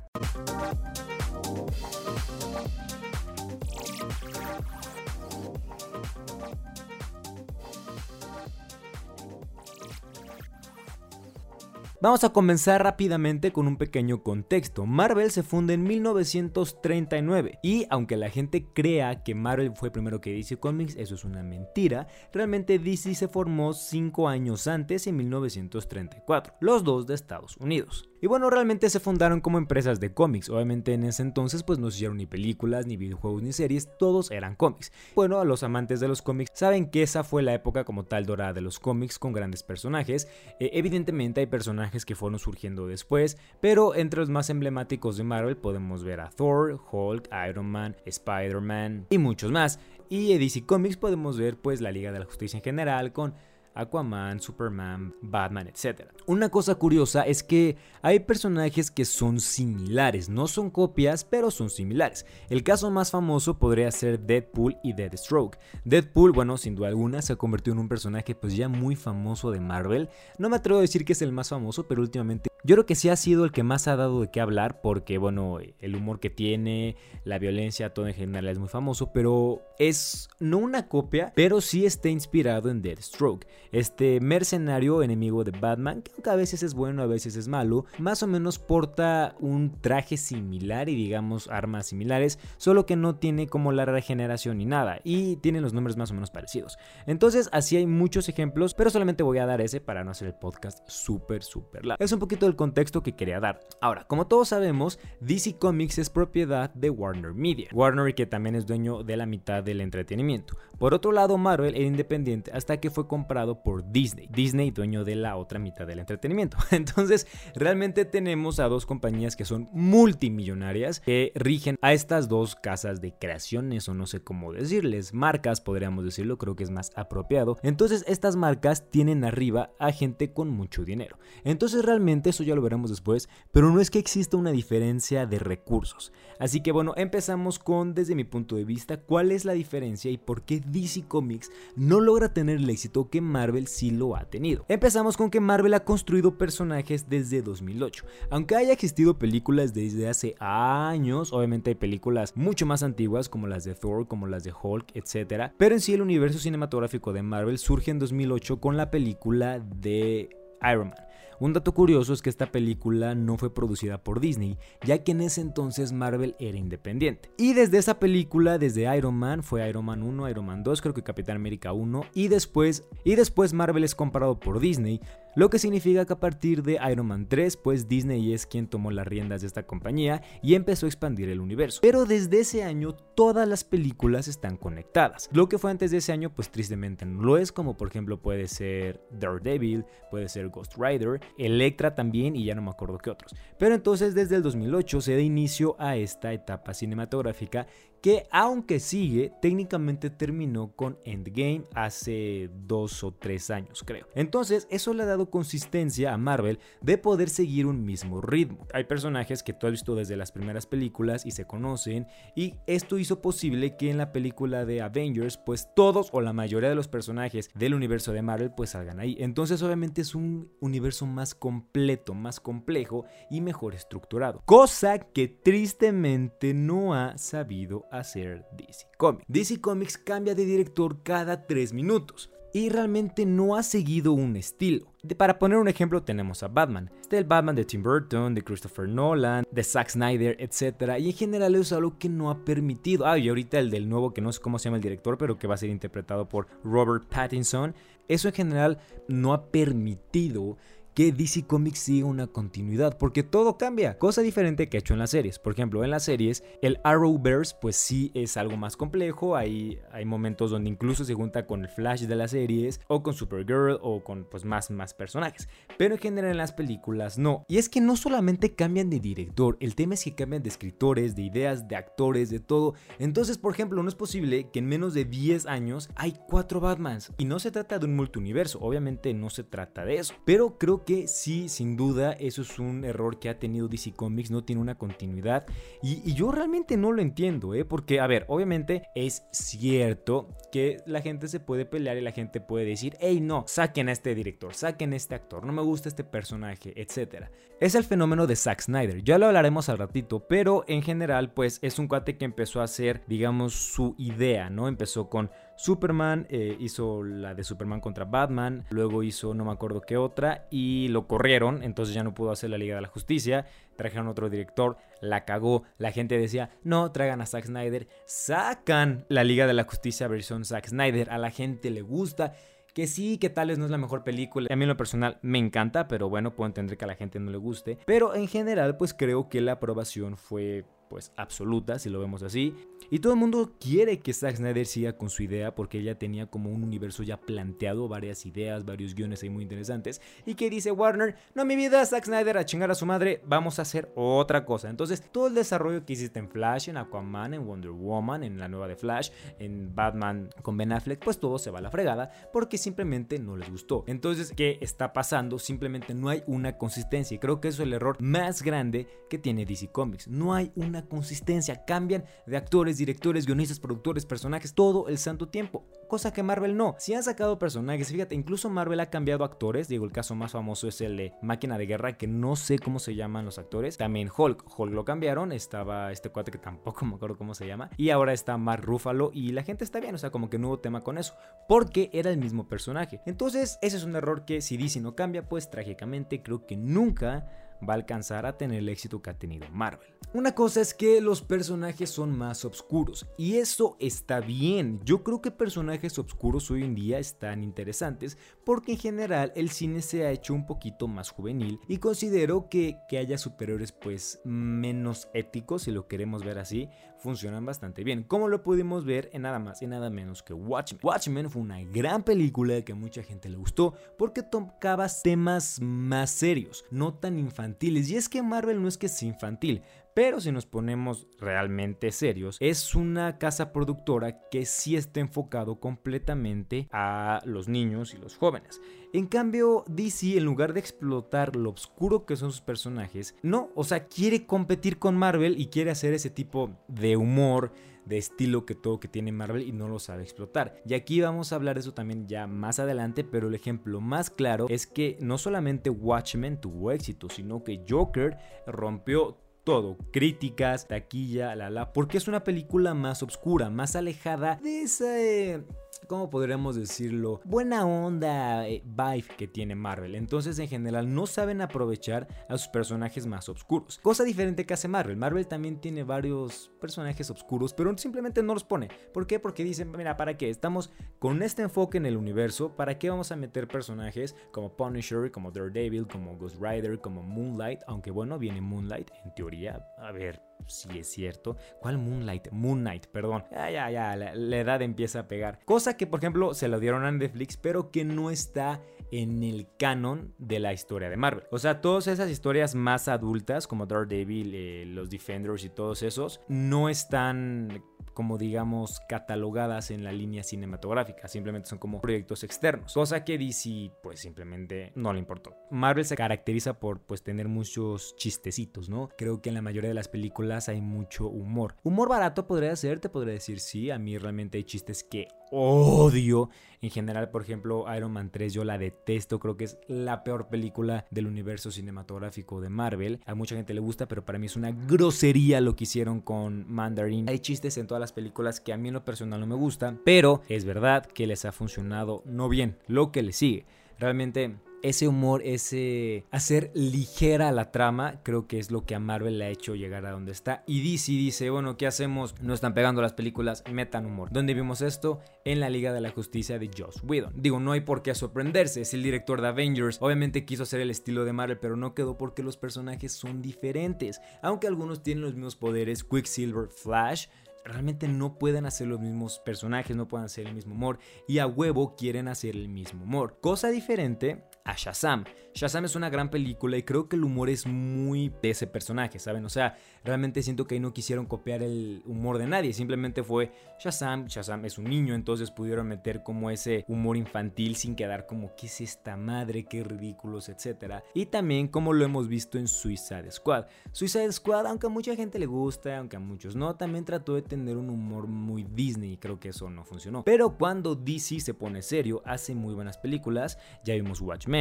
Vamos 12.02 12.24
a 12.24 12.30
comenzar 12.30 12.82
rápidamente 12.82 13.52
con 13.52 13.68
un 13.68 13.76
pequeño 13.76 14.24
contexto. 14.24 14.86
Marvel 14.86 15.30
se 15.30 15.44
funda 15.44 15.72
en 15.72 15.84
1939 15.84 17.60
y 17.62 17.86
aunque 17.90 18.16
la 18.16 18.28
gente 18.28 18.66
crea 18.74 19.22
que 19.22 19.36
Marvel 19.36 19.70
fue 19.76 19.92
primero 19.92 20.20
que 20.20 20.32
DC 20.32 20.56
Comics, 20.56 20.96
eso 20.96 21.14
es 21.14 21.22
una 21.22 21.44
mentira. 21.44 22.08
Realmente 22.32 22.80
DC 22.80 23.14
se 23.14 23.28
formó 23.28 23.72
5 23.72 24.28
años 24.28 24.66
antes, 24.66 25.06
en 25.06 25.16
1934, 25.16 26.54
los 26.58 26.82
dos 26.82 27.06
de 27.06 27.14
Estados 27.14 27.56
Unidos. 27.58 28.11
Y 28.22 28.28
bueno, 28.28 28.50
realmente 28.50 28.88
se 28.88 29.00
fundaron 29.00 29.40
como 29.40 29.58
empresas 29.58 29.98
de 29.98 30.14
cómics. 30.14 30.48
Obviamente 30.48 30.94
en 30.94 31.02
ese 31.02 31.22
entonces 31.22 31.64
pues 31.64 31.80
no 31.80 31.90
se 31.90 31.96
hicieron 31.96 32.18
ni 32.18 32.26
películas, 32.26 32.86
ni 32.86 32.96
videojuegos, 32.96 33.42
ni 33.42 33.52
series, 33.52 33.88
todos 33.98 34.30
eran 34.30 34.54
cómics. 34.54 34.92
Bueno, 35.16 35.40
a 35.40 35.44
los 35.44 35.64
amantes 35.64 35.98
de 35.98 36.06
los 36.06 36.22
cómics 36.22 36.52
saben 36.54 36.88
que 36.88 37.02
esa 37.02 37.24
fue 37.24 37.42
la 37.42 37.52
época 37.52 37.82
como 37.82 38.04
tal 38.04 38.24
dorada 38.24 38.52
de 38.52 38.60
los 38.60 38.78
cómics 38.78 39.18
con 39.18 39.32
grandes 39.32 39.64
personajes. 39.64 40.28
Eh, 40.60 40.70
evidentemente 40.74 41.40
hay 41.40 41.46
personajes 41.46 42.04
que 42.04 42.14
fueron 42.14 42.38
surgiendo 42.38 42.86
después, 42.86 43.38
pero 43.60 43.96
entre 43.96 44.20
los 44.20 44.30
más 44.30 44.50
emblemáticos 44.50 45.16
de 45.16 45.24
Marvel 45.24 45.56
podemos 45.56 46.04
ver 46.04 46.20
a 46.20 46.30
Thor, 46.30 46.80
Hulk, 46.92 47.28
Iron 47.48 47.66
Man, 47.66 47.96
Spider-Man 48.06 49.08
y 49.10 49.18
muchos 49.18 49.50
más. 49.50 49.80
Y 50.08 50.30
en 50.30 50.38
DC 50.38 50.64
Comics 50.64 50.96
podemos 50.96 51.38
ver 51.38 51.56
pues 51.56 51.80
la 51.80 51.90
Liga 51.90 52.12
de 52.12 52.20
la 52.20 52.26
Justicia 52.26 52.58
en 52.58 52.62
general 52.62 53.12
con 53.12 53.34
Aquaman, 53.74 54.40
Superman, 54.40 55.14
Batman, 55.22 55.68
etc. 55.68 56.10
Una 56.26 56.48
cosa 56.48 56.74
curiosa 56.74 57.22
es 57.22 57.42
que 57.42 57.76
hay 58.02 58.20
personajes 58.20 58.90
que 58.90 59.04
son 59.04 59.40
similares, 59.40 60.28
no 60.28 60.46
son 60.46 60.70
copias, 60.70 61.24
pero 61.24 61.50
son 61.50 61.70
similares. 61.70 62.26
El 62.48 62.62
caso 62.62 62.90
más 62.90 63.10
famoso 63.10 63.58
podría 63.58 63.90
ser 63.90 64.20
Deadpool 64.20 64.76
y 64.82 64.92
Deathstroke. 64.92 65.58
Deadpool, 65.84 66.32
bueno, 66.32 66.56
sin 66.56 66.74
duda 66.74 66.88
alguna, 66.88 67.22
se 67.22 67.32
ha 67.32 67.36
convertido 67.36 67.74
en 67.74 67.80
un 67.80 67.88
personaje 67.88 68.34
pues 68.34 68.56
ya 68.56 68.68
muy 68.68 68.96
famoso 68.96 69.50
de 69.50 69.60
Marvel. 69.60 70.08
No 70.38 70.48
me 70.48 70.56
atrevo 70.56 70.78
a 70.78 70.82
decir 70.82 71.04
que 71.04 71.12
es 71.12 71.22
el 71.22 71.32
más 71.32 71.48
famoso, 71.48 71.86
pero 71.86 72.02
últimamente 72.02 72.52
yo 72.64 72.76
creo 72.76 72.86
que 72.86 72.94
sí 72.94 73.08
ha 73.08 73.16
sido 73.16 73.44
el 73.44 73.50
que 73.50 73.64
más 73.64 73.88
ha 73.88 73.96
dado 73.96 74.20
de 74.20 74.30
qué 74.30 74.40
hablar 74.40 74.80
porque, 74.82 75.18
bueno, 75.18 75.58
el 75.80 75.96
humor 75.96 76.20
que 76.20 76.30
tiene, 76.30 76.96
la 77.24 77.40
violencia, 77.40 77.92
todo 77.92 78.06
en 78.06 78.14
general 78.14 78.46
es 78.46 78.58
muy 78.58 78.68
famoso, 78.68 79.12
pero 79.12 79.62
es 79.80 80.28
no 80.38 80.58
una 80.58 80.86
copia, 80.88 81.32
pero 81.34 81.60
sí 81.60 81.84
está 81.86 82.08
inspirado 82.08 82.70
en 82.70 82.80
Deathstroke, 82.80 83.48
este 83.72 84.20
mercenario 84.20 85.02
enemigo 85.02 85.44
de 85.44 85.50
Batman, 85.50 86.02
que 86.02 86.12
aunque 86.12 86.30
a 86.30 86.36
veces 86.36 86.62
es 86.62 86.74
bueno, 86.74 87.02
a 87.02 87.06
veces 87.06 87.36
es 87.36 87.48
malo, 87.48 87.84
más 87.98 88.22
o 88.22 88.26
menos 88.26 88.58
porta 88.58 89.34
un 89.40 89.80
traje 89.80 90.16
similar 90.16 90.88
y 90.88 90.94
digamos 90.94 91.48
armas 91.48 91.86
similares, 91.86 92.38
solo 92.56 92.86
que 92.86 92.96
no 92.96 93.16
tiene 93.16 93.48
como 93.48 93.72
la 93.72 93.84
regeneración 93.84 94.58
ni 94.58 94.66
nada, 94.66 95.00
y 95.04 95.36
tiene 95.36 95.60
los 95.60 95.72
nombres 95.72 95.96
más 95.96 96.10
o 96.10 96.14
menos 96.14 96.30
parecidos. 96.30 96.76
Entonces, 97.06 97.48
así 97.52 97.76
hay 97.76 97.86
muchos 97.86 98.28
ejemplos, 98.28 98.74
pero 98.74 98.90
solamente 98.90 99.22
voy 99.22 99.38
a 99.38 99.46
dar 99.46 99.60
ese 99.60 99.80
para 99.80 100.04
no 100.04 100.12
hacer 100.12 100.28
el 100.28 100.34
podcast 100.34 100.88
súper, 100.88 101.42
súper 101.42 101.84
largo. 101.84 102.04
Es 102.04 102.12
un 102.12 102.18
poquito 102.18 102.46
contexto 102.56 103.02
que 103.02 103.14
quería 103.14 103.40
dar. 103.40 103.60
Ahora, 103.80 104.04
como 104.04 104.26
todos 104.26 104.48
sabemos, 104.48 104.98
DC 105.20 105.58
Comics 105.58 105.98
es 105.98 106.10
propiedad 106.10 106.72
de 106.74 106.90
Warner 106.90 107.34
Media. 107.34 107.68
Warner 107.72 108.14
que 108.14 108.26
también 108.26 108.54
es 108.54 108.66
dueño 108.66 109.02
de 109.02 109.16
la 109.16 109.26
mitad 109.26 109.62
del 109.62 109.80
entretenimiento. 109.80 110.56
Por 110.82 110.94
otro 110.94 111.12
lado, 111.12 111.38
Marvel 111.38 111.76
era 111.76 111.84
independiente 111.84 112.50
hasta 112.52 112.78
que 112.80 112.90
fue 112.90 113.06
comprado 113.06 113.62
por 113.62 113.92
Disney. 113.92 114.26
Disney 114.26 114.72
dueño 114.72 115.04
de 115.04 115.14
la 115.14 115.36
otra 115.36 115.60
mitad 115.60 115.86
del 115.86 116.00
entretenimiento. 116.00 116.56
Entonces, 116.72 117.28
realmente 117.54 118.04
tenemos 118.04 118.58
a 118.58 118.66
dos 118.66 118.84
compañías 118.84 119.36
que 119.36 119.44
son 119.44 119.68
multimillonarias 119.72 120.98
que 120.98 121.30
rigen 121.36 121.76
a 121.82 121.92
estas 121.92 122.28
dos 122.28 122.56
casas 122.56 123.00
de 123.00 123.14
creaciones 123.16 123.88
o 123.88 123.94
no 123.94 124.08
sé 124.08 124.24
cómo 124.24 124.52
decirles, 124.52 125.14
marcas 125.14 125.60
podríamos 125.60 126.04
decirlo, 126.04 126.36
creo 126.36 126.56
que 126.56 126.64
es 126.64 126.70
más 126.70 126.90
apropiado. 126.96 127.58
Entonces, 127.62 128.04
estas 128.08 128.34
marcas 128.34 128.90
tienen 128.90 129.24
arriba 129.24 129.70
a 129.78 129.92
gente 129.92 130.32
con 130.32 130.48
mucho 130.48 130.84
dinero. 130.84 131.16
Entonces, 131.44 131.84
realmente 131.84 132.30
eso 132.30 132.42
ya 132.42 132.56
lo 132.56 132.62
veremos 132.62 132.90
después, 132.90 133.28
pero 133.52 133.70
no 133.70 133.80
es 133.80 133.88
que 133.88 134.00
exista 134.00 134.36
una 134.36 134.50
diferencia 134.50 135.26
de 135.26 135.38
recursos. 135.38 136.12
Así 136.40 136.60
que 136.60 136.72
bueno, 136.72 136.92
empezamos 136.96 137.60
con, 137.60 137.94
desde 137.94 138.16
mi 138.16 138.24
punto 138.24 138.56
de 138.56 138.64
vista, 138.64 138.96
cuál 138.96 139.30
es 139.30 139.44
la 139.44 139.52
diferencia 139.52 140.10
y 140.10 140.18
por 140.18 140.42
qué 140.42 140.60
DC 140.72 141.06
Comics 141.06 141.50
no 141.76 142.00
logra 142.00 142.32
tener 142.32 142.56
el 142.56 142.70
éxito 142.70 143.08
que 143.08 143.20
Marvel 143.20 143.66
sí 143.66 143.90
lo 143.90 144.16
ha 144.16 144.24
tenido. 144.24 144.64
Empezamos 144.68 145.16
con 145.16 145.30
que 145.30 145.40
Marvel 145.40 145.74
ha 145.74 145.84
construido 145.84 146.38
personajes 146.38 147.08
desde 147.08 147.42
2008. 147.42 148.04
Aunque 148.30 148.56
haya 148.56 148.72
existido 148.72 149.18
películas 149.18 149.74
desde 149.74 150.08
hace 150.08 150.34
años, 150.38 151.32
obviamente 151.32 151.70
hay 151.70 151.76
películas 151.76 152.36
mucho 152.36 152.66
más 152.66 152.82
antiguas 152.82 153.28
como 153.28 153.46
las 153.46 153.64
de 153.64 153.74
Thor, 153.74 154.08
como 154.08 154.26
las 154.26 154.44
de 154.44 154.52
Hulk, 154.60 154.96
etc. 154.96 155.52
Pero 155.56 155.74
en 155.74 155.80
sí 155.80 155.94
el 155.94 156.02
universo 156.02 156.38
cinematográfico 156.38 157.12
de 157.12 157.22
Marvel 157.22 157.58
surge 157.58 157.90
en 157.90 157.98
2008 157.98 158.60
con 158.60 158.76
la 158.76 158.90
película 158.90 159.58
de 159.60 160.41
Iron 160.70 160.88
Man. 160.88 161.12
Un 161.42 161.52
dato 161.52 161.74
curioso 161.74 162.12
es 162.12 162.22
que 162.22 162.30
esta 162.30 162.46
película 162.46 163.16
no 163.16 163.36
fue 163.36 163.52
producida 163.52 163.98
por 163.98 164.20
Disney, 164.20 164.58
ya 164.84 165.02
que 165.02 165.10
en 165.10 165.22
ese 165.22 165.40
entonces 165.40 165.90
Marvel 165.90 166.36
era 166.38 166.56
independiente. 166.56 167.32
Y 167.36 167.54
desde 167.54 167.78
esa 167.78 167.98
película, 167.98 168.58
desde 168.58 168.96
Iron 168.96 169.16
Man, 169.16 169.42
fue 169.42 169.68
Iron 169.68 169.86
Man 169.86 170.04
1, 170.04 170.28
Iron 170.28 170.46
Man 170.46 170.62
2, 170.62 170.80
creo 170.80 170.94
que 170.94 171.02
Capitán 171.02 171.34
América 171.34 171.72
1, 171.72 172.04
y 172.14 172.28
después, 172.28 172.84
y 173.02 173.16
después 173.16 173.54
Marvel 173.54 173.82
es 173.82 173.96
comprado 173.96 174.38
por 174.38 174.60
Disney, 174.60 175.00
lo 175.34 175.48
que 175.48 175.58
significa 175.58 176.04
que 176.04 176.12
a 176.12 176.20
partir 176.20 176.62
de 176.62 176.78
Iron 176.90 177.06
Man 177.06 177.26
3, 177.26 177.56
pues 177.56 177.88
Disney 177.88 178.34
es 178.34 178.46
quien 178.46 178.66
tomó 178.66 178.90
las 178.90 179.06
riendas 179.06 179.40
de 179.40 179.46
esta 179.46 179.66
compañía 179.66 180.22
y 180.42 180.54
empezó 180.54 180.86
a 180.86 180.88
expandir 180.90 181.28
el 181.30 181.40
universo. 181.40 181.80
Pero 181.82 182.04
desde 182.04 182.40
ese 182.40 182.64
año 182.64 182.92
todas 182.92 183.48
las 183.48 183.64
películas 183.64 184.28
están 184.28 184.56
conectadas. 184.56 185.30
Lo 185.32 185.48
que 185.48 185.58
fue 185.58 185.70
antes 185.70 185.90
de 185.90 185.98
ese 185.98 186.12
año, 186.12 186.30
pues 186.30 186.50
tristemente 186.50 187.06
no 187.06 187.22
lo 187.22 187.38
es, 187.38 187.50
como 187.50 187.76
por 187.76 187.88
ejemplo 187.88 188.20
puede 188.20 188.46
ser 188.46 189.00
Daredevil, 189.10 189.86
puede 190.10 190.28
ser 190.28 190.48
Ghost 190.48 190.74
Rider, 190.76 191.20
Electra 191.38 191.94
también 191.94 192.36
y 192.36 192.44
ya 192.44 192.54
no 192.54 192.62
me 192.62 192.70
acuerdo 192.70 192.98
qué 192.98 193.10
otros. 193.10 193.34
Pero 193.58 193.74
entonces 193.74 194.14
desde 194.14 194.36
el 194.36 194.42
2008 194.42 195.00
se 195.00 195.14
da 195.14 195.20
inicio 195.20 195.76
a 195.78 195.96
esta 195.96 196.32
etapa 196.32 196.74
cinematográfica 196.74 197.66
que 198.02 198.26
aunque 198.30 198.80
sigue, 198.80 199.32
técnicamente 199.40 200.10
terminó 200.10 200.72
con 200.72 200.98
Endgame 201.04 201.64
hace 201.74 202.50
dos 202.66 203.04
o 203.04 203.14
tres 203.14 203.50
años, 203.50 203.84
creo. 203.86 204.06
Entonces, 204.14 204.66
eso 204.70 204.92
le 204.92 205.04
ha 205.04 205.06
dado 205.06 205.30
consistencia 205.30 206.12
a 206.12 206.18
Marvel 206.18 206.58
de 206.80 206.98
poder 206.98 207.30
seguir 207.30 207.66
un 207.66 207.84
mismo 207.84 208.20
ritmo. 208.20 208.66
Hay 208.74 208.84
personajes 208.84 209.42
que 209.42 209.52
tú 209.52 209.66
has 209.66 209.72
visto 209.72 209.94
desde 209.94 210.16
las 210.16 210.32
primeras 210.32 210.66
películas 210.66 211.24
y 211.24 211.30
se 211.30 211.46
conocen, 211.46 212.06
y 212.34 212.56
esto 212.66 212.98
hizo 212.98 213.22
posible 213.22 213.76
que 213.76 213.90
en 213.90 213.98
la 213.98 214.12
película 214.12 214.64
de 214.64 214.82
Avengers, 214.82 215.38
pues 215.38 215.68
todos 215.76 216.08
o 216.12 216.20
la 216.20 216.32
mayoría 216.32 216.68
de 216.68 216.74
los 216.74 216.88
personajes 216.88 217.50
del 217.54 217.74
universo 217.74 218.12
de 218.12 218.22
Marvel 218.22 218.52
pues 218.56 218.70
salgan 218.70 218.98
ahí. 218.98 219.16
Entonces, 219.20 219.62
obviamente 219.62 220.00
es 220.00 220.16
un 220.16 220.50
universo 220.60 221.06
más 221.06 221.36
completo, 221.36 222.14
más 222.14 222.40
complejo 222.40 223.04
y 223.30 223.40
mejor 223.40 223.74
estructurado. 223.74 224.42
Cosa 224.44 224.98
que 224.98 225.28
tristemente 225.28 226.52
no 226.52 226.94
ha 226.94 227.16
sabido 227.16 227.86
hacer 227.98 228.44
DC 228.56 228.86
Comics. 228.96 229.24
DC 229.28 229.60
Comics 229.60 229.98
cambia 229.98 230.34
de 230.34 230.44
director 230.44 231.02
cada 231.02 231.46
3 231.46 231.72
minutos. 231.72 232.30
y 232.54 232.68
realmente 232.68 233.24
no 233.24 233.56
ha 233.56 233.62
seguido 233.62 234.12
un 234.12 234.36
estilo. 234.36 234.92
para 235.16 235.38
poner 235.38 235.56
un 235.58 235.68
ejemplo 235.68 236.02
tenemos 236.02 236.42
a 236.42 236.48
Batman. 236.48 236.90
Está 237.00 237.16
el 237.16 237.24
Batman 237.24 237.56
de 237.56 237.64
Tim 237.64 237.82
Burton, 237.82 238.34
de 238.34 238.44
Christopher 238.44 238.86
Nolan, 238.88 239.44
de 239.50 239.64
Zack 239.64 239.88
Snyder, 239.88 240.36
etc. 240.38 240.98
Y 240.98 241.06
en 241.06 241.16
general 241.16 241.54
es 241.54 241.72
algo 241.72 241.98
que 241.98 242.10
no 242.10 242.30
ha 242.30 242.44
permitido. 242.44 243.06
Ah, 243.06 243.18
y 243.18 243.28
ahorita 243.28 243.58
el 243.58 243.70
del 243.70 243.88
nuevo, 243.88 244.12
que 244.12 244.20
no 244.20 244.32
sé 244.32 244.40
cómo 244.40 244.58
se 244.58 244.64
llama 244.64 244.76
el 244.76 244.82
director, 244.82 245.16
pero 245.16 245.38
que 245.38 245.46
va 245.46 245.54
a 245.54 245.58
ser 245.58 245.70
interpretado 245.70 246.28
por 246.28 246.46
Robert 246.62 247.04
Pattinson. 247.08 247.74
Eso 248.06 248.28
en 248.28 248.34
general 248.34 248.78
no 249.08 249.32
ha 249.32 249.46
permitido 249.50 250.58
que 250.94 251.12
DC 251.12 251.46
Comics 251.46 251.78
siga 251.78 252.06
una 252.06 252.26
continuidad, 252.26 252.98
porque 252.98 253.22
todo 253.22 253.56
cambia, 253.56 253.98
cosa 253.98 254.22
diferente 254.22 254.68
que 254.68 254.76
ha 254.76 254.80
hecho 254.80 254.94
en 254.94 255.00
las 255.00 255.10
series. 255.10 255.38
Por 255.38 255.52
ejemplo, 255.52 255.84
en 255.84 255.90
las 255.90 256.04
series, 256.04 256.44
el 256.60 256.78
Arrowverse 256.84 257.54
pues 257.60 257.76
sí 257.76 258.10
es 258.14 258.36
algo 258.36 258.56
más 258.56 258.76
complejo, 258.76 259.36
hay, 259.36 259.78
hay 259.90 260.04
momentos 260.04 260.50
donde 260.50 260.70
incluso 260.70 261.04
se 261.04 261.14
junta 261.14 261.46
con 261.46 261.62
el 261.62 261.68
Flash 261.68 262.02
de 262.02 262.16
las 262.16 262.32
series, 262.32 262.80
o 262.88 263.02
con 263.02 263.14
Supergirl, 263.14 263.78
o 263.80 264.04
con 264.04 264.24
pues 264.24 264.44
más, 264.44 264.70
más 264.70 264.94
personajes. 264.94 265.48
Pero 265.78 265.94
en 265.94 266.00
general 266.00 266.32
en 266.32 266.36
las 266.36 266.52
películas 266.52 267.18
no. 267.18 267.44
Y 267.48 267.58
es 267.58 267.68
que 267.68 267.80
no 267.80 267.96
solamente 267.96 268.54
cambian 268.54 268.90
de 268.90 269.00
director, 269.00 269.56
el 269.60 269.74
tema 269.74 269.94
es 269.94 270.04
que 270.04 270.14
cambian 270.14 270.42
de 270.42 270.48
escritores, 270.48 271.16
de 271.16 271.22
ideas, 271.22 271.68
de 271.68 271.76
actores, 271.76 272.30
de 272.30 272.40
todo. 272.40 272.74
Entonces, 272.98 273.38
por 273.38 273.52
ejemplo, 273.52 273.82
no 273.82 273.88
es 273.88 273.94
posible 273.94 274.50
que 274.52 274.58
en 274.58 274.66
menos 274.66 274.94
de 274.94 275.04
10 275.04 275.46
años 275.46 275.88
hay 275.94 276.16
4 276.28 276.60
Batmans. 276.60 277.12
Y 277.18 277.24
no 277.24 277.38
se 277.38 277.50
trata 277.50 277.78
de 277.78 277.86
un 277.86 277.96
multiuniverso, 277.96 278.58
obviamente 278.60 279.14
no 279.14 279.30
se 279.30 279.44
trata 279.44 279.84
de 279.84 279.96
eso. 279.96 280.14
Pero 280.24 280.58
creo 280.58 280.81
que 280.84 281.08
sí, 281.08 281.48
sin 281.48 281.76
duda, 281.76 282.12
eso 282.12 282.42
es 282.42 282.58
un 282.58 282.84
error 282.84 283.18
que 283.18 283.28
ha 283.28 283.38
tenido 283.38 283.68
DC 283.68 283.92
Comics, 283.92 284.30
no 284.30 284.44
tiene 284.44 284.60
una 284.60 284.76
continuidad. 284.76 285.46
Y, 285.82 286.12
yo 286.14 286.30
realmente 286.30 286.76
no 286.76 286.92
lo 286.92 287.02
entiendo, 287.02 287.54
¿eh? 287.54 287.64
Porque, 287.64 288.00
a 288.00 288.06
ver, 288.06 288.24
obviamente 288.28 288.84
es 288.94 289.24
cierto 289.32 290.28
que 290.50 290.82
la 290.86 291.00
gente 291.00 291.28
se 291.28 291.40
puede 291.40 291.64
pelear 291.64 291.96
y 291.96 292.02
la 292.02 292.12
gente 292.12 292.40
puede 292.40 292.66
decir, 292.66 292.96
hey, 293.00 293.20
no, 293.20 293.44
saquen 293.46 293.88
a 293.88 293.92
este 293.92 294.14
director, 294.14 294.54
saquen 294.54 294.92
a 294.92 294.96
este 294.96 295.14
actor, 295.14 295.44
no 295.44 295.52
me 295.52 295.62
gusta 295.62 295.88
este 295.88 296.04
personaje, 296.04 296.72
etc. 296.80 297.26
Es 297.60 297.74
el 297.74 297.84
fenómeno 297.84 298.26
de 298.26 298.36
Zack 298.36 298.62
Snyder, 298.62 299.02
ya 299.02 299.18
lo 299.18 299.26
hablaremos 299.26 299.68
al 299.68 299.78
ratito, 299.78 300.26
pero 300.26 300.64
en 300.68 300.82
general, 300.82 301.32
pues 301.32 301.58
es 301.62 301.78
un 301.78 301.88
cuate 301.88 302.18
que 302.18 302.24
empezó 302.24 302.60
a 302.60 302.64
hacer, 302.64 303.02
digamos, 303.06 303.54
su 303.54 303.94
idea, 303.98 304.50
¿no? 304.50 304.68
Empezó 304.68 305.08
con 305.08 305.30
Superman, 305.56 306.26
eh, 306.30 306.56
hizo 306.58 307.02
la 307.02 307.34
de 307.34 307.44
Superman 307.44 307.80
contra 307.80 308.04
Batman, 308.04 308.64
luego 308.70 309.02
hizo 309.02 309.34
no 309.34 309.44
me 309.44 309.52
acuerdo 309.52 309.80
qué 309.82 309.96
otra 309.96 310.46
y 310.50 310.88
lo 310.88 311.06
corrieron, 311.06 311.62
entonces 311.62 311.94
ya 311.94 312.02
no 312.02 312.14
pudo 312.14 312.30
hacer 312.30 312.50
la 312.50 312.58
Liga 312.58 312.76
de 312.76 312.82
la 312.82 312.88
Justicia, 312.88 313.46
trajeron 313.76 314.08
otro 314.08 314.30
director, 314.30 314.76
la 315.00 315.24
cagó, 315.24 315.64
la 315.78 315.92
gente 315.92 316.18
decía, 316.18 316.50
no, 316.64 316.90
traigan 316.92 317.20
a 317.20 317.26
Zack 317.26 317.46
Snyder, 317.46 317.88
sacan 318.06 319.04
la 319.08 319.24
Liga 319.24 319.46
de 319.46 319.54
la 319.54 319.64
Justicia 319.64 320.08
versión 320.08 320.44
Zack 320.44 320.68
Snyder, 320.68 321.10
a 321.10 321.18
la 321.18 321.30
gente 321.30 321.70
le 321.70 321.82
gusta. 321.82 322.32
Que 322.74 322.86
sí, 322.86 323.18
que 323.18 323.28
tal 323.28 323.48
vez 323.48 323.58
no 323.58 323.66
es 323.66 323.70
la 323.70 323.76
mejor 323.76 324.02
película. 324.02 324.48
A 324.50 324.56
mí 324.56 324.64
en 324.64 324.68
lo 324.70 324.78
personal 324.78 325.18
me 325.20 325.38
encanta, 325.38 325.88
pero 325.88 326.08
bueno, 326.08 326.34
puedo 326.34 326.46
entender 326.46 326.78
que 326.78 326.86
a 326.86 326.88
la 326.88 326.94
gente 326.94 327.20
no 327.20 327.30
le 327.30 327.36
guste. 327.36 327.76
Pero 327.84 328.14
en 328.14 328.26
general, 328.28 328.78
pues 328.78 328.94
creo 328.94 329.28
que 329.28 329.42
la 329.42 329.52
aprobación 329.52 330.16
fue 330.16 330.64
pues 330.92 331.10
absoluta, 331.16 331.78
si 331.78 331.88
lo 331.88 332.00
vemos 332.00 332.22
así. 332.22 332.54
Y 332.90 332.98
todo 332.98 333.14
el 333.14 333.18
mundo 333.18 333.54
quiere 333.58 334.00
que 334.00 334.12
Zack 334.12 334.36
Snyder 334.36 334.66
siga 334.66 334.98
con 334.98 335.08
su 335.08 335.22
idea 335.22 335.54
porque 335.54 335.78
ella 335.78 335.98
tenía 335.98 336.26
como 336.26 336.50
un 336.50 336.62
universo 336.62 337.02
ya 337.02 337.18
planteado, 337.18 337.88
varias 337.88 338.26
ideas, 338.26 338.66
varios 338.66 338.94
guiones 338.94 339.22
ahí 339.22 339.30
muy 339.30 339.42
interesantes. 339.42 340.02
Y 340.26 340.34
que 340.34 340.50
dice 340.50 340.70
Warner, 340.70 341.16
no 341.34 341.46
mi 341.46 341.56
vida, 341.56 341.82
Zack 341.86 342.04
Snyder 342.04 342.36
a 342.36 342.44
chingar 342.44 342.70
a 342.70 342.74
su 342.74 342.84
madre, 342.84 343.22
vamos 343.24 343.58
a 343.58 343.62
hacer 343.62 343.90
otra 343.94 344.44
cosa. 344.44 344.68
Entonces 344.68 345.02
todo 345.10 345.28
el 345.28 345.34
desarrollo 345.34 345.86
que 345.86 345.94
hiciste 345.94 346.18
en 346.18 346.28
Flash, 346.28 346.68
en 346.68 346.76
Aquaman, 346.76 347.32
en 347.32 347.46
Wonder 347.46 347.70
Woman, 347.70 348.22
en 348.22 348.38
la 348.38 348.48
nueva 348.48 348.68
de 348.68 348.76
Flash, 348.76 349.08
en 349.38 349.74
Batman 349.74 350.28
con 350.42 350.58
Ben 350.58 350.72
Affleck, 350.72 351.02
pues 351.02 351.18
todo 351.18 351.38
se 351.38 351.50
va 351.50 351.60
a 351.60 351.62
la 351.62 351.70
fregada 351.70 352.10
porque 352.34 352.58
simplemente 352.58 353.18
no 353.18 353.38
les 353.38 353.50
gustó. 353.50 353.84
Entonces, 353.86 354.34
¿qué 354.36 354.58
está 354.60 354.92
pasando? 354.92 355.38
Simplemente 355.38 355.94
no 355.94 356.10
hay 356.10 356.22
una 356.26 356.58
consistencia. 356.58 357.14
Y 357.14 357.18
creo 357.18 357.40
que 357.40 357.48
eso 357.48 357.62
es 357.62 357.68
el 357.68 357.72
error 357.72 357.96
más 358.02 358.42
grande 358.42 358.86
que 359.08 359.16
tiene 359.16 359.46
DC 359.46 359.68
Comics. 359.68 360.06
No 360.06 360.34
hay 360.34 360.52
una 360.56 360.81
consistencia, 360.88 361.64
cambian 361.64 362.04
de 362.26 362.36
actores, 362.36 362.78
directores, 362.78 363.26
guionistas, 363.26 363.60
productores, 363.60 364.06
personajes, 364.06 364.54
todo 364.54 364.88
el 364.88 364.98
santo 364.98 365.28
tiempo, 365.28 365.64
cosa 365.88 366.12
que 366.12 366.22
Marvel 366.22 366.56
no. 366.56 366.74
Si 366.78 366.94
han 366.94 367.02
sacado 367.02 367.38
personajes, 367.38 367.88
fíjate, 367.88 368.14
incluso 368.14 368.48
Marvel 368.48 368.80
ha 368.80 368.90
cambiado 368.90 369.24
actores, 369.24 369.68
digo, 369.68 369.84
el 369.84 369.92
caso 369.92 370.14
más 370.14 370.32
famoso 370.32 370.68
es 370.68 370.80
el 370.80 370.96
de 370.96 371.14
Máquina 371.22 371.58
de 371.58 371.66
Guerra, 371.66 371.96
que 371.96 372.06
no 372.06 372.36
sé 372.36 372.58
cómo 372.58 372.78
se 372.78 372.94
llaman 372.94 373.24
los 373.24 373.38
actores, 373.38 373.76
también 373.76 374.10
Hulk, 374.16 374.44
Hulk 374.58 374.72
lo 374.72 374.84
cambiaron, 374.84 375.32
estaba 375.32 375.92
este 375.92 376.10
cuate 376.10 376.30
que 376.30 376.38
tampoco 376.38 376.84
me 376.86 376.94
acuerdo 376.94 377.16
cómo 377.16 377.34
se 377.34 377.46
llama, 377.46 377.70
y 377.76 377.90
ahora 377.90 378.12
está 378.12 378.36
Mark 378.36 378.64
Ruffalo 378.64 379.10
y 379.12 379.32
la 379.32 379.42
gente 379.42 379.64
está 379.64 379.80
bien, 379.80 379.94
o 379.94 379.98
sea, 379.98 380.10
como 380.10 380.30
que 380.30 380.38
no 380.38 380.48
hubo 380.48 380.58
tema 380.60 380.82
con 380.82 380.98
eso, 380.98 381.14
porque 381.48 381.90
era 381.92 382.10
el 382.10 382.18
mismo 382.18 382.48
personaje. 382.48 383.00
Entonces, 383.06 383.58
ese 383.62 383.76
es 383.76 383.84
un 383.84 383.96
error 383.96 384.24
que 384.24 384.40
si 384.40 384.56
DC 384.56 384.80
no 384.80 384.94
cambia, 384.94 385.28
pues 385.28 385.50
trágicamente 385.50 386.22
creo 386.22 386.46
que 386.46 386.56
nunca 386.56 387.28
va 387.68 387.74
a 387.74 387.76
alcanzar 387.76 388.26
a 388.26 388.36
tener 388.36 388.58
el 388.58 388.68
éxito 388.68 389.02
que 389.02 389.10
ha 389.10 389.18
tenido 389.18 389.46
Marvel. 389.50 389.88
Una 390.14 390.34
cosa 390.34 390.60
es 390.60 390.74
que 390.74 391.00
los 391.00 391.22
personajes 391.22 391.88
son 391.88 392.16
más 392.16 392.44
oscuros 392.44 393.06
y 393.16 393.36
eso 393.36 393.76
está 393.80 394.20
bien. 394.20 394.80
Yo 394.84 395.02
creo 395.02 395.22
que 395.22 395.30
personajes 395.30 395.98
oscuros 395.98 396.50
hoy 396.50 396.64
en 396.64 396.74
día 396.74 396.98
están 396.98 397.42
interesantes 397.42 398.18
porque 398.44 398.72
en 398.72 398.78
general 398.78 399.32
el 399.36 399.48
cine 399.48 399.80
se 399.80 400.04
ha 400.04 400.10
hecho 400.10 400.34
un 400.34 400.44
poquito 400.44 400.86
más 400.86 401.10
juvenil 401.10 401.58
y 401.66 401.78
considero 401.78 402.50
que, 402.50 402.76
que 402.88 402.98
haya 402.98 403.16
superiores 403.16 403.72
pues 403.72 404.20
menos 404.24 405.08
éticos 405.14 405.62
si 405.62 405.70
lo 405.70 405.88
queremos 405.88 406.24
ver 406.24 406.38
así 406.38 406.68
funcionan 407.02 407.44
bastante 407.44 407.82
bien, 407.82 408.04
como 408.04 408.28
lo 408.28 408.42
pudimos 408.42 408.84
ver 408.84 409.10
en 409.12 409.22
nada 409.22 409.38
más 409.38 409.60
y 409.60 409.66
nada 409.66 409.90
menos 409.90 410.22
que 410.22 410.32
Watchmen. 410.32 410.80
Watchmen 410.82 411.30
fue 411.30 411.42
una 411.42 411.62
gran 411.62 412.04
película 412.04 412.62
que 412.62 412.72
a 412.72 412.76
mucha 412.76 413.02
gente 413.02 413.28
le 413.28 413.36
gustó 413.36 413.74
porque 413.98 414.22
tocaba 414.22 414.86
temas 415.02 415.60
más 415.60 416.10
serios, 416.10 416.64
no 416.70 416.94
tan 416.94 417.18
infantiles. 417.18 417.90
Y 417.90 417.96
es 417.96 418.08
que 418.08 418.22
Marvel 418.22 418.62
no 418.62 418.68
es 418.68 418.78
que 418.78 418.88
sea 418.88 419.08
infantil, 419.08 419.62
pero 419.94 420.20
si 420.20 420.32
nos 420.32 420.46
ponemos 420.46 421.06
realmente 421.18 421.92
serios, 421.92 422.36
es 422.40 422.74
una 422.74 423.18
casa 423.18 423.52
productora 423.52 424.28
que 424.30 424.46
sí 424.46 424.76
está 424.76 425.00
enfocado 425.00 425.60
completamente 425.60 426.68
a 426.72 427.20
los 427.24 427.48
niños 427.48 427.94
y 427.94 427.98
los 427.98 428.16
jóvenes. 428.16 428.60
En 428.92 429.06
cambio, 429.06 429.64
DC, 429.68 430.18
en 430.18 430.24
lugar 430.24 430.52
de 430.52 430.60
explotar 430.60 431.34
lo 431.36 431.50
oscuro 431.50 432.04
que 432.04 432.16
son 432.16 432.30
sus 432.30 432.42
personajes, 432.42 433.14
no, 433.22 433.50
o 433.54 433.64
sea, 433.64 433.86
quiere 433.86 434.26
competir 434.26 434.78
con 434.78 434.96
Marvel 434.96 435.40
y 435.40 435.46
quiere 435.46 435.70
hacer 435.70 435.94
ese 435.94 436.10
tipo 436.10 436.50
de 436.68 436.96
humor, 436.96 437.52
de 437.84 437.98
estilo 437.98 438.46
que 438.46 438.54
todo 438.54 438.80
que 438.80 438.88
tiene 438.88 439.12
Marvel 439.12 439.42
y 439.42 439.52
no 439.52 439.68
lo 439.68 439.78
sabe 439.78 440.02
explotar. 440.02 440.60
Y 440.66 440.74
aquí 440.74 441.00
vamos 441.00 441.32
a 441.32 441.36
hablar 441.36 441.56
de 441.56 441.60
eso 441.60 441.74
también 441.74 442.06
ya 442.06 442.26
más 442.26 442.58
adelante, 442.58 443.04
pero 443.04 443.28
el 443.28 443.34
ejemplo 443.34 443.80
más 443.80 444.10
claro 444.10 444.46
es 444.48 444.66
que 444.66 444.96
no 445.00 445.18
solamente 445.18 445.70
Watchmen 445.70 446.40
tuvo 446.40 446.70
éxito, 446.70 447.08
sino 447.08 447.42
que 447.42 447.64
Joker 447.68 448.16
rompió 448.46 449.18
todo, 449.44 449.76
críticas, 449.92 450.68
taquilla, 450.68 451.34
la 451.34 451.50
la, 451.50 451.72
porque 451.72 451.98
es 451.98 452.08
una 452.08 452.24
película 452.24 452.74
más 452.74 453.02
oscura, 453.02 453.50
más 453.50 453.76
alejada 453.76 454.38
de 454.42 454.62
ese 454.62 455.44
¿cómo 455.86 456.10
podríamos 456.10 456.56
decirlo? 456.56 457.20
Buena 457.24 457.66
onda 457.66 458.48
eh, 458.48 458.62
vibe 458.64 459.16
que 459.16 459.28
tiene 459.28 459.54
Marvel. 459.54 459.94
Entonces, 459.94 460.38
en 460.38 460.48
general, 460.48 460.92
no 460.94 461.06
saben 461.06 461.40
aprovechar 461.40 462.08
a 462.28 462.38
sus 462.38 462.48
personajes 462.48 463.06
más 463.06 463.28
oscuros. 463.28 463.78
Cosa 463.82 464.04
diferente 464.04 464.46
que 464.46 464.54
hace 464.54 464.68
Marvel. 464.68 464.96
Marvel 464.96 465.26
también 465.26 465.60
tiene 465.60 465.84
varios 465.84 466.50
personajes 466.60 467.10
oscuros, 467.10 467.54
pero 467.54 467.76
simplemente 467.78 468.22
no 468.22 468.34
los 468.34 468.44
pone. 468.44 468.68
¿Por 468.92 469.06
qué? 469.06 469.18
Porque 469.18 469.44
dicen, 469.44 469.70
mira, 469.72 469.96
¿para 469.96 470.16
qué? 470.16 470.30
Estamos 470.30 470.70
con 470.98 471.22
este 471.22 471.42
enfoque 471.42 471.78
en 471.78 471.86
el 471.86 471.96
universo, 471.96 472.54
¿para 472.54 472.78
qué 472.78 472.90
vamos 472.90 473.12
a 473.12 473.16
meter 473.16 473.48
personajes 473.48 474.14
como 474.30 474.56
Punisher, 474.56 475.10
como 475.10 475.30
Daredevil, 475.30 475.86
como 475.86 476.16
Ghost 476.16 476.36
Rider, 476.40 476.80
como 476.80 477.02
Moonlight? 477.02 477.60
Aunque 477.66 477.90
bueno, 477.90 478.18
viene 478.18 478.40
Moonlight, 478.40 478.90
en 479.04 479.14
teoría, 479.14 479.66
a 479.78 479.92
ver, 479.92 480.22
si 480.46 480.78
es 480.78 480.88
cierto. 480.88 481.36
¿Cuál 481.60 481.78
Moonlight? 481.78 482.30
Moonlight, 482.30 482.86
perdón. 482.86 483.24
Ya, 483.30 483.50
ya, 483.50 483.70
ya, 483.70 483.96
la, 483.96 484.36
edad 484.36 484.62
empieza 484.62 485.00
a 485.00 485.08
pegar. 485.08 485.40
Cosa 485.44 485.76
que, 485.76 485.86
por 485.86 486.00
ejemplo, 486.00 486.34
se 486.34 486.48
lo 486.48 486.60
dieron 486.60 486.84
a 486.84 486.92
Netflix, 486.92 487.36
pero 487.36 487.70
que 487.70 487.84
no 487.84 488.10
está 488.10 488.60
en 488.90 489.22
el 489.22 489.48
canon 489.58 490.14
de 490.18 490.38
la 490.38 490.52
historia 490.52 490.90
de 490.90 490.96
Marvel. 490.96 491.24
O 491.30 491.38
sea, 491.38 491.60
todas 491.60 491.86
esas 491.86 492.10
historias 492.10 492.54
más 492.54 492.88
adultas, 492.88 493.46
como 493.46 493.66
Daredevil, 493.66 494.34
eh, 494.34 494.64
los 494.66 494.90
Defenders 494.90 495.44
y 495.44 495.48
todos 495.48 495.82
esos, 495.82 496.20
no 496.28 496.68
están 496.68 497.64
como 497.92 498.18
digamos 498.18 498.80
catalogadas 498.88 499.70
en 499.70 499.84
la 499.84 499.92
línea 499.92 500.22
cinematográfica, 500.22 501.08
simplemente 501.08 501.48
son 501.48 501.58
como 501.58 501.80
proyectos 501.80 502.24
externos, 502.24 502.74
cosa 502.74 503.04
que 503.04 503.18
DC 503.18 503.70
pues 503.82 504.00
simplemente 504.00 504.72
no 504.74 504.92
le 504.92 504.98
importó. 504.98 505.36
Marvel 505.50 505.84
se 505.84 505.96
caracteriza 505.96 506.58
por 506.58 506.80
pues 506.80 507.02
tener 507.02 507.28
muchos 507.28 507.94
chistecitos, 507.96 508.68
¿no? 508.68 508.88
Creo 508.96 509.20
que 509.20 509.28
en 509.28 509.34
la 509.34 509.42
mayoría 509.42 509.68
de 509.68 509.74
las 509.74 509.88
películas 509.88 510.48
hay 510.48 510.60
mucho 510.60 511.06
humor. 511.08 511.56
Humor 511.62 511.88
barato 511.88 512.26
podría 512.26 512.54
ser, 512.56 512.80
te 512.80 512.88
podría 512.88 513.14
decir 513.14 513.40
sí, 513.40 513.70
a 513.70 513.78
mí 513.78 513.98
realmente 513.98 514.38
hay 514.38 514.44
chistes 514.44 514.84
que 514.84 515.08
odio 515.30 516.28
En 516.62 516.70
general, 516.70 517.10
por 517.10 517.22
ejemplo, 517.22 517.66
Iron 517.76 517.90
Man 517.90 518.10
3 518.10 518.32
yo 518.32 518.44
la 518.44 518.56
detesto, 518.56 519.18
creo 519.18 519.36
que 519.36 519.44
es 519.44 519.58
la 519.66 520.04
peor 520.04 520.28
película 520.28 520.86
del 520.92 521.08
universo 521.08 521.50
cinematográfico 521.50 522.40
de 522.40 522.50
Marvel. 522.50 523.00
A 523.04 523.16
mucha 523.16 523.34
gente 523.34 523.52
le 523.52 523.58
gusta, 523.58 523.88
pero 523.88 524.04
para 524.04 524.20
mí 524.20 524.26
es 524.26 524.36
una 524.36 524.52
grosería 524.52 525.40
lo 525.40 525.56
que 525.56 525.64
hicieron 525.64 526.00
con 526.00 526.46
Mandarin. 526.48 527.08
Hay 527.08 527.18
chistes 527.18 527.58
en 527.58 527.66
todas 527.66 527.80
las 527.80 527.92
películas 527.92 528.40
que 528.40 528.52
a 528.52 528.56
mí 528.56 528.68
en 528.68 528.74
lo 528.74 528.84
personal 528.84 529.18
no 529.18 529.26
me 529.26 529.34
gustan, 529.34 529.80
pero 529.84 530.22
es 530.28 530.44
verdad 530.44 530.86
que 530.86 531.08
les 531.08 531.24
ha 531.24 531.32
funcionado 531.32 532.04
no 532.06 532.28
bien, 532.28 532.56
lo 532.68 532.92
que 532.92 533.02
le 533.02 533.12
sigue. 533.12 533.44
Realmente 533.80 534.36
ese 534.62 534.88
humor, 534.88 535.22
ese 535.24 536.06
hacer 536.10 536.50
ligera 536.54 537.32
la 537.32 537.50
trama, 537.50 538.00
creo 538.02 538.26
que 538.26 538.38
es 538.38 538.50
lo 538.50 538.64
que 538.64 538.74
a 538.74 538.80
Marvel 538.80 539.18
le 539.18 539.26
ha 539.26 539.28
hecho 539.28 539.54
llegar 539.54 539.84
a 539.86 539.90
donde 539.90 540.12
está. 540.12 540.44
Y 540.46 540.60
DC 540.62 540.92
dice, 540.92 541.30
bueno, 541.30 541.56
¿qué 541.56 541.66
hacemos? 541.66 542.14
No 542.20 542.34
están 542.34 542.54
pegando 542.54 542.80
las 542.80 542.92
películas, 542.92 543.42
metan 543.50 543.86
humor. 543.86 544.08
¿Dónde 544.12 544.34
vimos 544.34 544.62
esto? 544.62 545.00
En 545.24 545.40
la 545.40 545.50
Liga 545.50 545.72
de 545.72 545.80
la 545.80 545.90
Justicia 545.90 546.38
de 546.38 546.50
Joss 546.56 546.82
Whedon. 546.84 547.12
Digo, 547.16 547.40
no 547.40 547.52
hay 547.52 547.60
por 547.60 547.82
qué 547.82 547.94
sorprenderse, 547.94 548.62
es 548.62 548.74
el 548.74 548.82
director 548.82 549.20
de 549.20 549.28
Avengers. 549.28 549.78
Obviamente 549.80 550.24
quiso 550.24 550.44
hacer 550.44 550.60
el 550.60 550.70
estilo 550.70 551.04
de 551.04 551.12
Marvel, 551.12 551.38
pero 551.38 551.56
no 551.56 551.74
quedó 551.74 551.98
porque 551.98 552.22
los 552.22 552.36
personajes 552.36 552.92
son 552.92 553.22
diferentes. 553.22 554.00
Aunque 554.22 554.46
algunos 554.46 554.82
tienen 554.82 555.02
los 555.02 555.14
mismos 555.14 555.36
poderes, 555.36 555.84
Quicksilver, 555.84 556.48
Flash, 556.48 557.06
realmente 557.44 557.88
no 557.88 558.18
pueden 558.18 558.46
hacer 558.46 558.68
los 558.68 558.80
mismos 558.80 559.18
personajes, 559.18 559.76
no 559.76 559.88
pueden 559.88 560.06
hacer 560.06 560.26
el 560.26 560.34
mismo 560.34 560.54
humor 560.54 560.78
y 561.08 561.18
a 561.18 561.26
huevo 561.26 561.74
quieren 561.76 562.08
hacer 562.08 562.36
el 562.36 562.48
mismo 562.48 562.84
humor. 562.84 563.18
Cosa 563.20 563.50
diferente 563.50 564.24
a 564.44 564.54
Shazam. 564.54 565.04
Shazam 565.34 565.64
es 565.64 565.76
una 565.76 565.88
gran 565.88 566.10
película 566.10 566.58
y 566.58 566.62
creo 566.62 566.88
que 566.88 566.96
el 566.96 567.04
humor 567.04 567.30
es 567.30 567.46
muy 567.46 568.12
de 568.22 568.30
ese 568.30 568.46
personaje, 568.46 568.98
¿saben? 568.98 569.24
O 569.24 569.30
sea, 569.30 569.56
realmente 569.82 570.22
siento 570.22 570.46
que 570.46 570.56
ahí 570.56 570.60
no 570.60 570.74
quisieron 570.74 571.06
copiar 571.06 571.42
el 571.42 571.82
humor 571.86 572.18
de 572.18 572.26
nadie, 572.26 572.52
simplemente 572.52 573.02
fue 573.02 573.32
Shazam, 573.58 574.06
Shazam 574.06 574.44
es 574.44 574.58
un 574.58 574.64
niño, 574.64 574.94
entonces 574.94 575.30
pudieron 575.30 575.68
meter 575.68 576.02
como 576.02 576.30
ese 576.30 576.64
humor 576.68 576.96
infantil 576.96 577.56
sin 577.56 577.74
quedar 577.74 578.06
como, 578.06 578.34
¿qué 578.36 578.46
es 578.46 578.60
esta 578.60 578.96
madre? 578.96 579.44
¿Qué 579.44 579.64
ridículos? 579.64 580.28
Etcétera. 580.28 580.84
Y 580.92 581.06
también 581.06 581.48
como 581.48 581.72
lo 581.72 581.84
hemos 581.84 582.08
visto 582.08 582.38
en 582.38 582.46
Suicide 582.46 583.10
Squad. 583.10 583.46
Suicide 583.72 584.12
Squad, 584.12 584.46
aunque 584.46 584.66
a 584.66 584.70
mucha 584.70 584.94
gente 584.94 585.18
le 585.18 585.26
gusta, 585.26 585.78
aunque 585.78 585.96
a 585.96 586.00
muchos 586.00 586.36
no, 586.36 586.56
también 586.56 586.84
trató 586.84 587.14
de 587.14 587.22
tener 587.22 587.56
un 587.56 587.70
humor 587.70 588.06
muy 588.06 588.42
Disney 588.42 588.92
y 588.92 588.96
creo 588.98 589.18
que 589.18 589.30
eso 589.30 589.48
no 589.48 589.64
funcionó. 589.64 590.04
Pero 590.04 590.36
cuando 590.36 590.74
DC 590.74 591.20
se 591.20 591.32
pone 591.32 591.62
serio, 591.62 592.02
hace 592.04 592.34
muy 592.34 592.54
buenas 592.54 592.76
películas, 592.76 593.38
ya 593.64 593.74
vimos 593.74 594.00
Watchmen, 594.00 594.31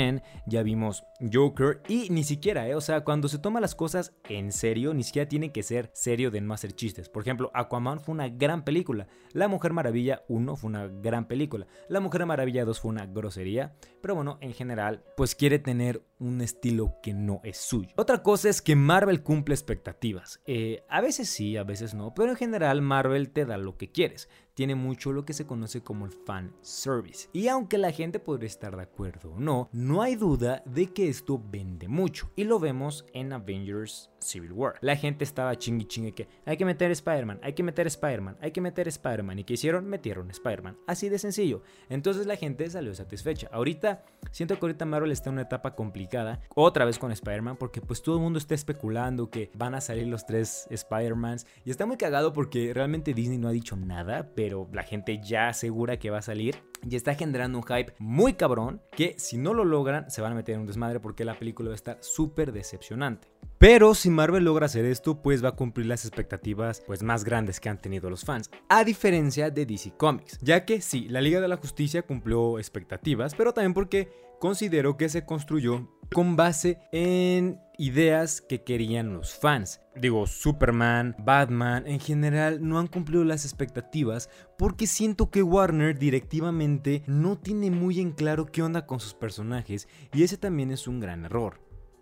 ya 0.45 0.63
vimos 0.63 1.03
Joker 1.31 1.81
y 1.87 2.09
ni 2.09 2.23
siquiera, 2.23 2.67
¿eh? 2.67 2.75
o 2.75 2.81
sea, 2.81 3.01
cuando 3.03 3.27
se 3.27 3.39
toma 3.39 3.59
las 3.59 3.75
cosas 3.75 4.13
en 4.29 4.51
serio, 4.51 4.93
ni 4.93 5.03
siquiera 5.03 5.27
tiene 5.27 5.51
que 5.51 5.63
ser 5.63 5.91
serio 5.93 6.31
de 6.31 6.41
no 6.41 6.53
hacer 6.53 6.73
chistes. 6.73 7.09
Por 7.09 7.23
ejemplo, 7.23 7.51
Aquaman 7.53 7.99
fue 7.99 8.13
una 8.13 8.29
gran 8.29 8.63
película. 8.63 9.07
La 9.33 9.47
Mujer 9.47 9.73
Maravilla 9.73 10.23
1 10.29 10.55
fue 10.55 10.69
una 10.69 10.87
gran 10.87 11.27
película. 11.27 11.67
La 11.89 11.99
Mujer 11.99 12.25
Maravilla 12.25 12.65
2 12.65 12.79
fue 12.79 12.89
una 12.89 13.05
grosería. 13.05 13.75
Pero 14.01 14.15
bueno, 14.15 14.37
en 14.41 14.53
general, 14.53 15.03
pues 15.15 15.35
quiere 15.35 15.59
tener 15.59 16.03
un 16.19 16.41
estilo 16.41 16.95
que 17.03 17.13
no 17.13 17.41
es 17.43 17.57
suyo. 17.57 17.89
Otra 17.97 18.23
cosa 18.23 18.49
es 18.49 18.61
que 18.61 18.75
Marvel 18.75 19.23
cumple 19.23 19.53
expectativas. 19.53 20.39
Eh, 20.45 20.83
a 20.89 21.01
veces 21.01 21.29
sí, 21.29 21.57
a 21.57 21.63
veces 21.63 21.93
no. 21.93 22.13
Pero 22.13 22.31
en 22.31 22.37
general 22.37 22.81
Marvel 22.81 23.31
te 23.31 23.45
da 23.45 23.57
lo 23.57 23.77
que 23.77 23.91
quieres 23.91 24.29
tiene 24.61 24.75
mucho 24.75 25.11
lo 25.11 25.25
que 25.25 25.33
se 25.33 25.47
conoce 25.47 25.81
como 25.81 26.05
el 26.05 26.11
fan 26.11 26.53
service. 26.61 27.27
Y 27.33 27.47
aunque 27.47 27.79
la 27.79 27.91
gente 27.91 28.19
podría 28.19 28.45
estar 28.45 28.75
de 28.75 28.83
acuerdo 28.83 29.31
o 29.31 29.39
no, 29.39 29.69
no 29.71 30.03
hay 30.03 30.15
duda 30.15 30.61
de 30.67 30.85
que 30.93 31.09
esto 31.09 31.41
vende 31.43 31.87
mucho. 31.87 32.29
Y 32.35 32.43
lo 32.43 32.59
vemos 32.59 33.03
en 33.11 33.33
Avengers 33.33 34.11
Civil 34.19 34.51
War. 34.51 34.75
La 34.81 34.95
gente 34.95 35.23
estaba 35.23 35.57
chingui 35.57 35.85
chingue 35.85 36.13
que 36.13 36.27
hay 36.45 36.57
que 36.57 36.65
meter 36.65 36.91
Spider-Man, 36.91 37.39
hay 37.41 37.53
que 37.53 37.63
meter 37.63 37.87
Spider-Man, 37.87 38.37
hay 38.39 38.51
que 38.51 38.61
meter 38.61 38.87
Spider-Man. 38.87 39.39
¿Y 39.39 39.43
qué 39.45 39.53
hicieron? 39.53 39.87
Metieron 39.87 40.29
Spider-Man. 40.29 40.77
Así 40.85 41.09
de 41.09 41.17
sencillo. 41.17 41.63
Entonces 41.89 42.27
la 42.27 42.35
gente 42.35 42.69
salió 42.69 42.93
satisfecha. 42.93 43.49
Ahorita, 43.51 44.05
siento 44.29 44.59
que 44.59 44.65
ahorita 44.65 44.85
Marvel 44.85 45.11
está 45.11 45.29
en 45.29 45.37
una 45.37 45.41
etapa 45.41 45.73
complicada. 45.73 46.39
Otra 46.53 46.85
vez 46.85 46.99
con 46.99 47.11
Spider-Man, 47.11 47.57
porque 47.57 47.81
pues 47.81 48.03
todo 48.03 48.17
el 48.17 48.21
mundo 48.21 48.37
está 48.37 48.53
especulando 48.53 49.31
que 49.31 49.49
van 49.55 49.73
a 49.73 49.81
salir 49.81 50.05
los 50.05 50.27
tres 50.27 50.67
Spider-Mans. 50.69 51.47
Y 51.65 51.71
está 51.71 51.87
muy 51.87 51.97
cagado 51.97 52.31
porque 52.31 52.75
realmente 52.75 53.15
Disney 53.15 53.39
no 53.39 53.47
ha 53.47 53.51
dicho 53.51 53.75
nada, 53.75 54.29
pero 54.35 54.50
la 54.71 54.83
gente 54.83 55.19
ya 55.21 55.49
asegura 55.49 55.97
que 55.97 56.09
va 56.09 56.19
a 56.19 56.21
salir 56.21 56.55
y 56.87 56.95
está 56.95 57.15
generando 57.15 57.59
un 57.59 57.63
hype 57.63 57.93
muy 57.99 58.33
cabrón 58.33 58.81
que 58.91 59.15
si 59.17 59.37
no 59.37 59.53
lo 59.53 59.65
logran 59.65 60.09
se 60.09 60.21
van 60.21 60.31
a 60.31 60.35
meter 60.35 60.55
en 60.55 60.61
un 60.61 60.67
desmadre 60.67 60.99
porque 60.99 61.25
la 61.25 61.37
película 61.37 61.69
va 61.69 61.73
a 61.73 61.75
estar 61.75 61.97
súper 62.01 62.51
decepcionante. 62.51 63.27
Pero 63.57 63.93
si 63.93 64.09
Marvel 64.09 64.43
logra 64.43 64.65
hacer 64.65 64.85
esto, 64.85 65.21
pues 65.21 65.43
va 65.43 65.49
a 65.49 65.55
cumplir 65.55 65.85
las 65.85 66.03
expectativas 66.03 66.81
pues 66.81 67.03
más 67.03 67.23
grandes 67.23 67.59
que 67.59 67.69
han 67.69 67.79
tenido 67.79 68.09
los 68.09 68.25
fans, 68.25 68.49
a 68.67 68.83
diferencia 68.83 69.51
de 69.51 69.67
DC 69.67 69.93
Comics, 69.97 70.39
ya 70.41 70.65
que 70.65 70.81
sí, 70.81 71.07
la 71.09 71.21
Liga 71.21 71.39
de 71.39 71.47
la 71.47 71.57
Justicia 71.57 72.01
cumplió 72.01 72.57
expectativas, 72.57 73.35
pero 73.35 73.53
también 73.53 73.75
porque 73.75 74.09
considero 74.39 74.97
que 74.97 75.09
se 75.09 75.25
construyó 75.25 75.87
con 76.11 76.35
base 76.35 76.79
en 76.91 77.59
ideas 77.81 78.41
que 78.41 78.63
querían 78.63 79.11
los 79.11 79.33
fans. 79.33 79.81
Digo, 79.95 80.27
Superman, 80.27 81.15
Batman, 81.17 81.87
en 81.87 81.99
general 81.99 82.59
no 82.61 82.77
han 82.77 82.85
cumplido 82.85 83.23
las 83.23 83.43
expectativas 83.43 84.29
porque 84.55 84.85
siento 84.85 85.31
que 85.31 85.41
Warner 85.41 85.97
directivamente 85.97 87.01
no 87.07 87.39
tiene 87.39 87.71
muy 87.71 87.99
en 87.99 88.11
claro 88.11 88.45
qué 88.45 88.61
onda 88.61 88.85
con 88.85 88.99
sus 88.99 89.15
personajes 89.15 89.87
y 90.13 90.21
ese 90.21 90.37
también 90.37 90.69
es 90.69 90.87
un 90.87 90.99
gran 90.99 91.25
error. 91.25 91.59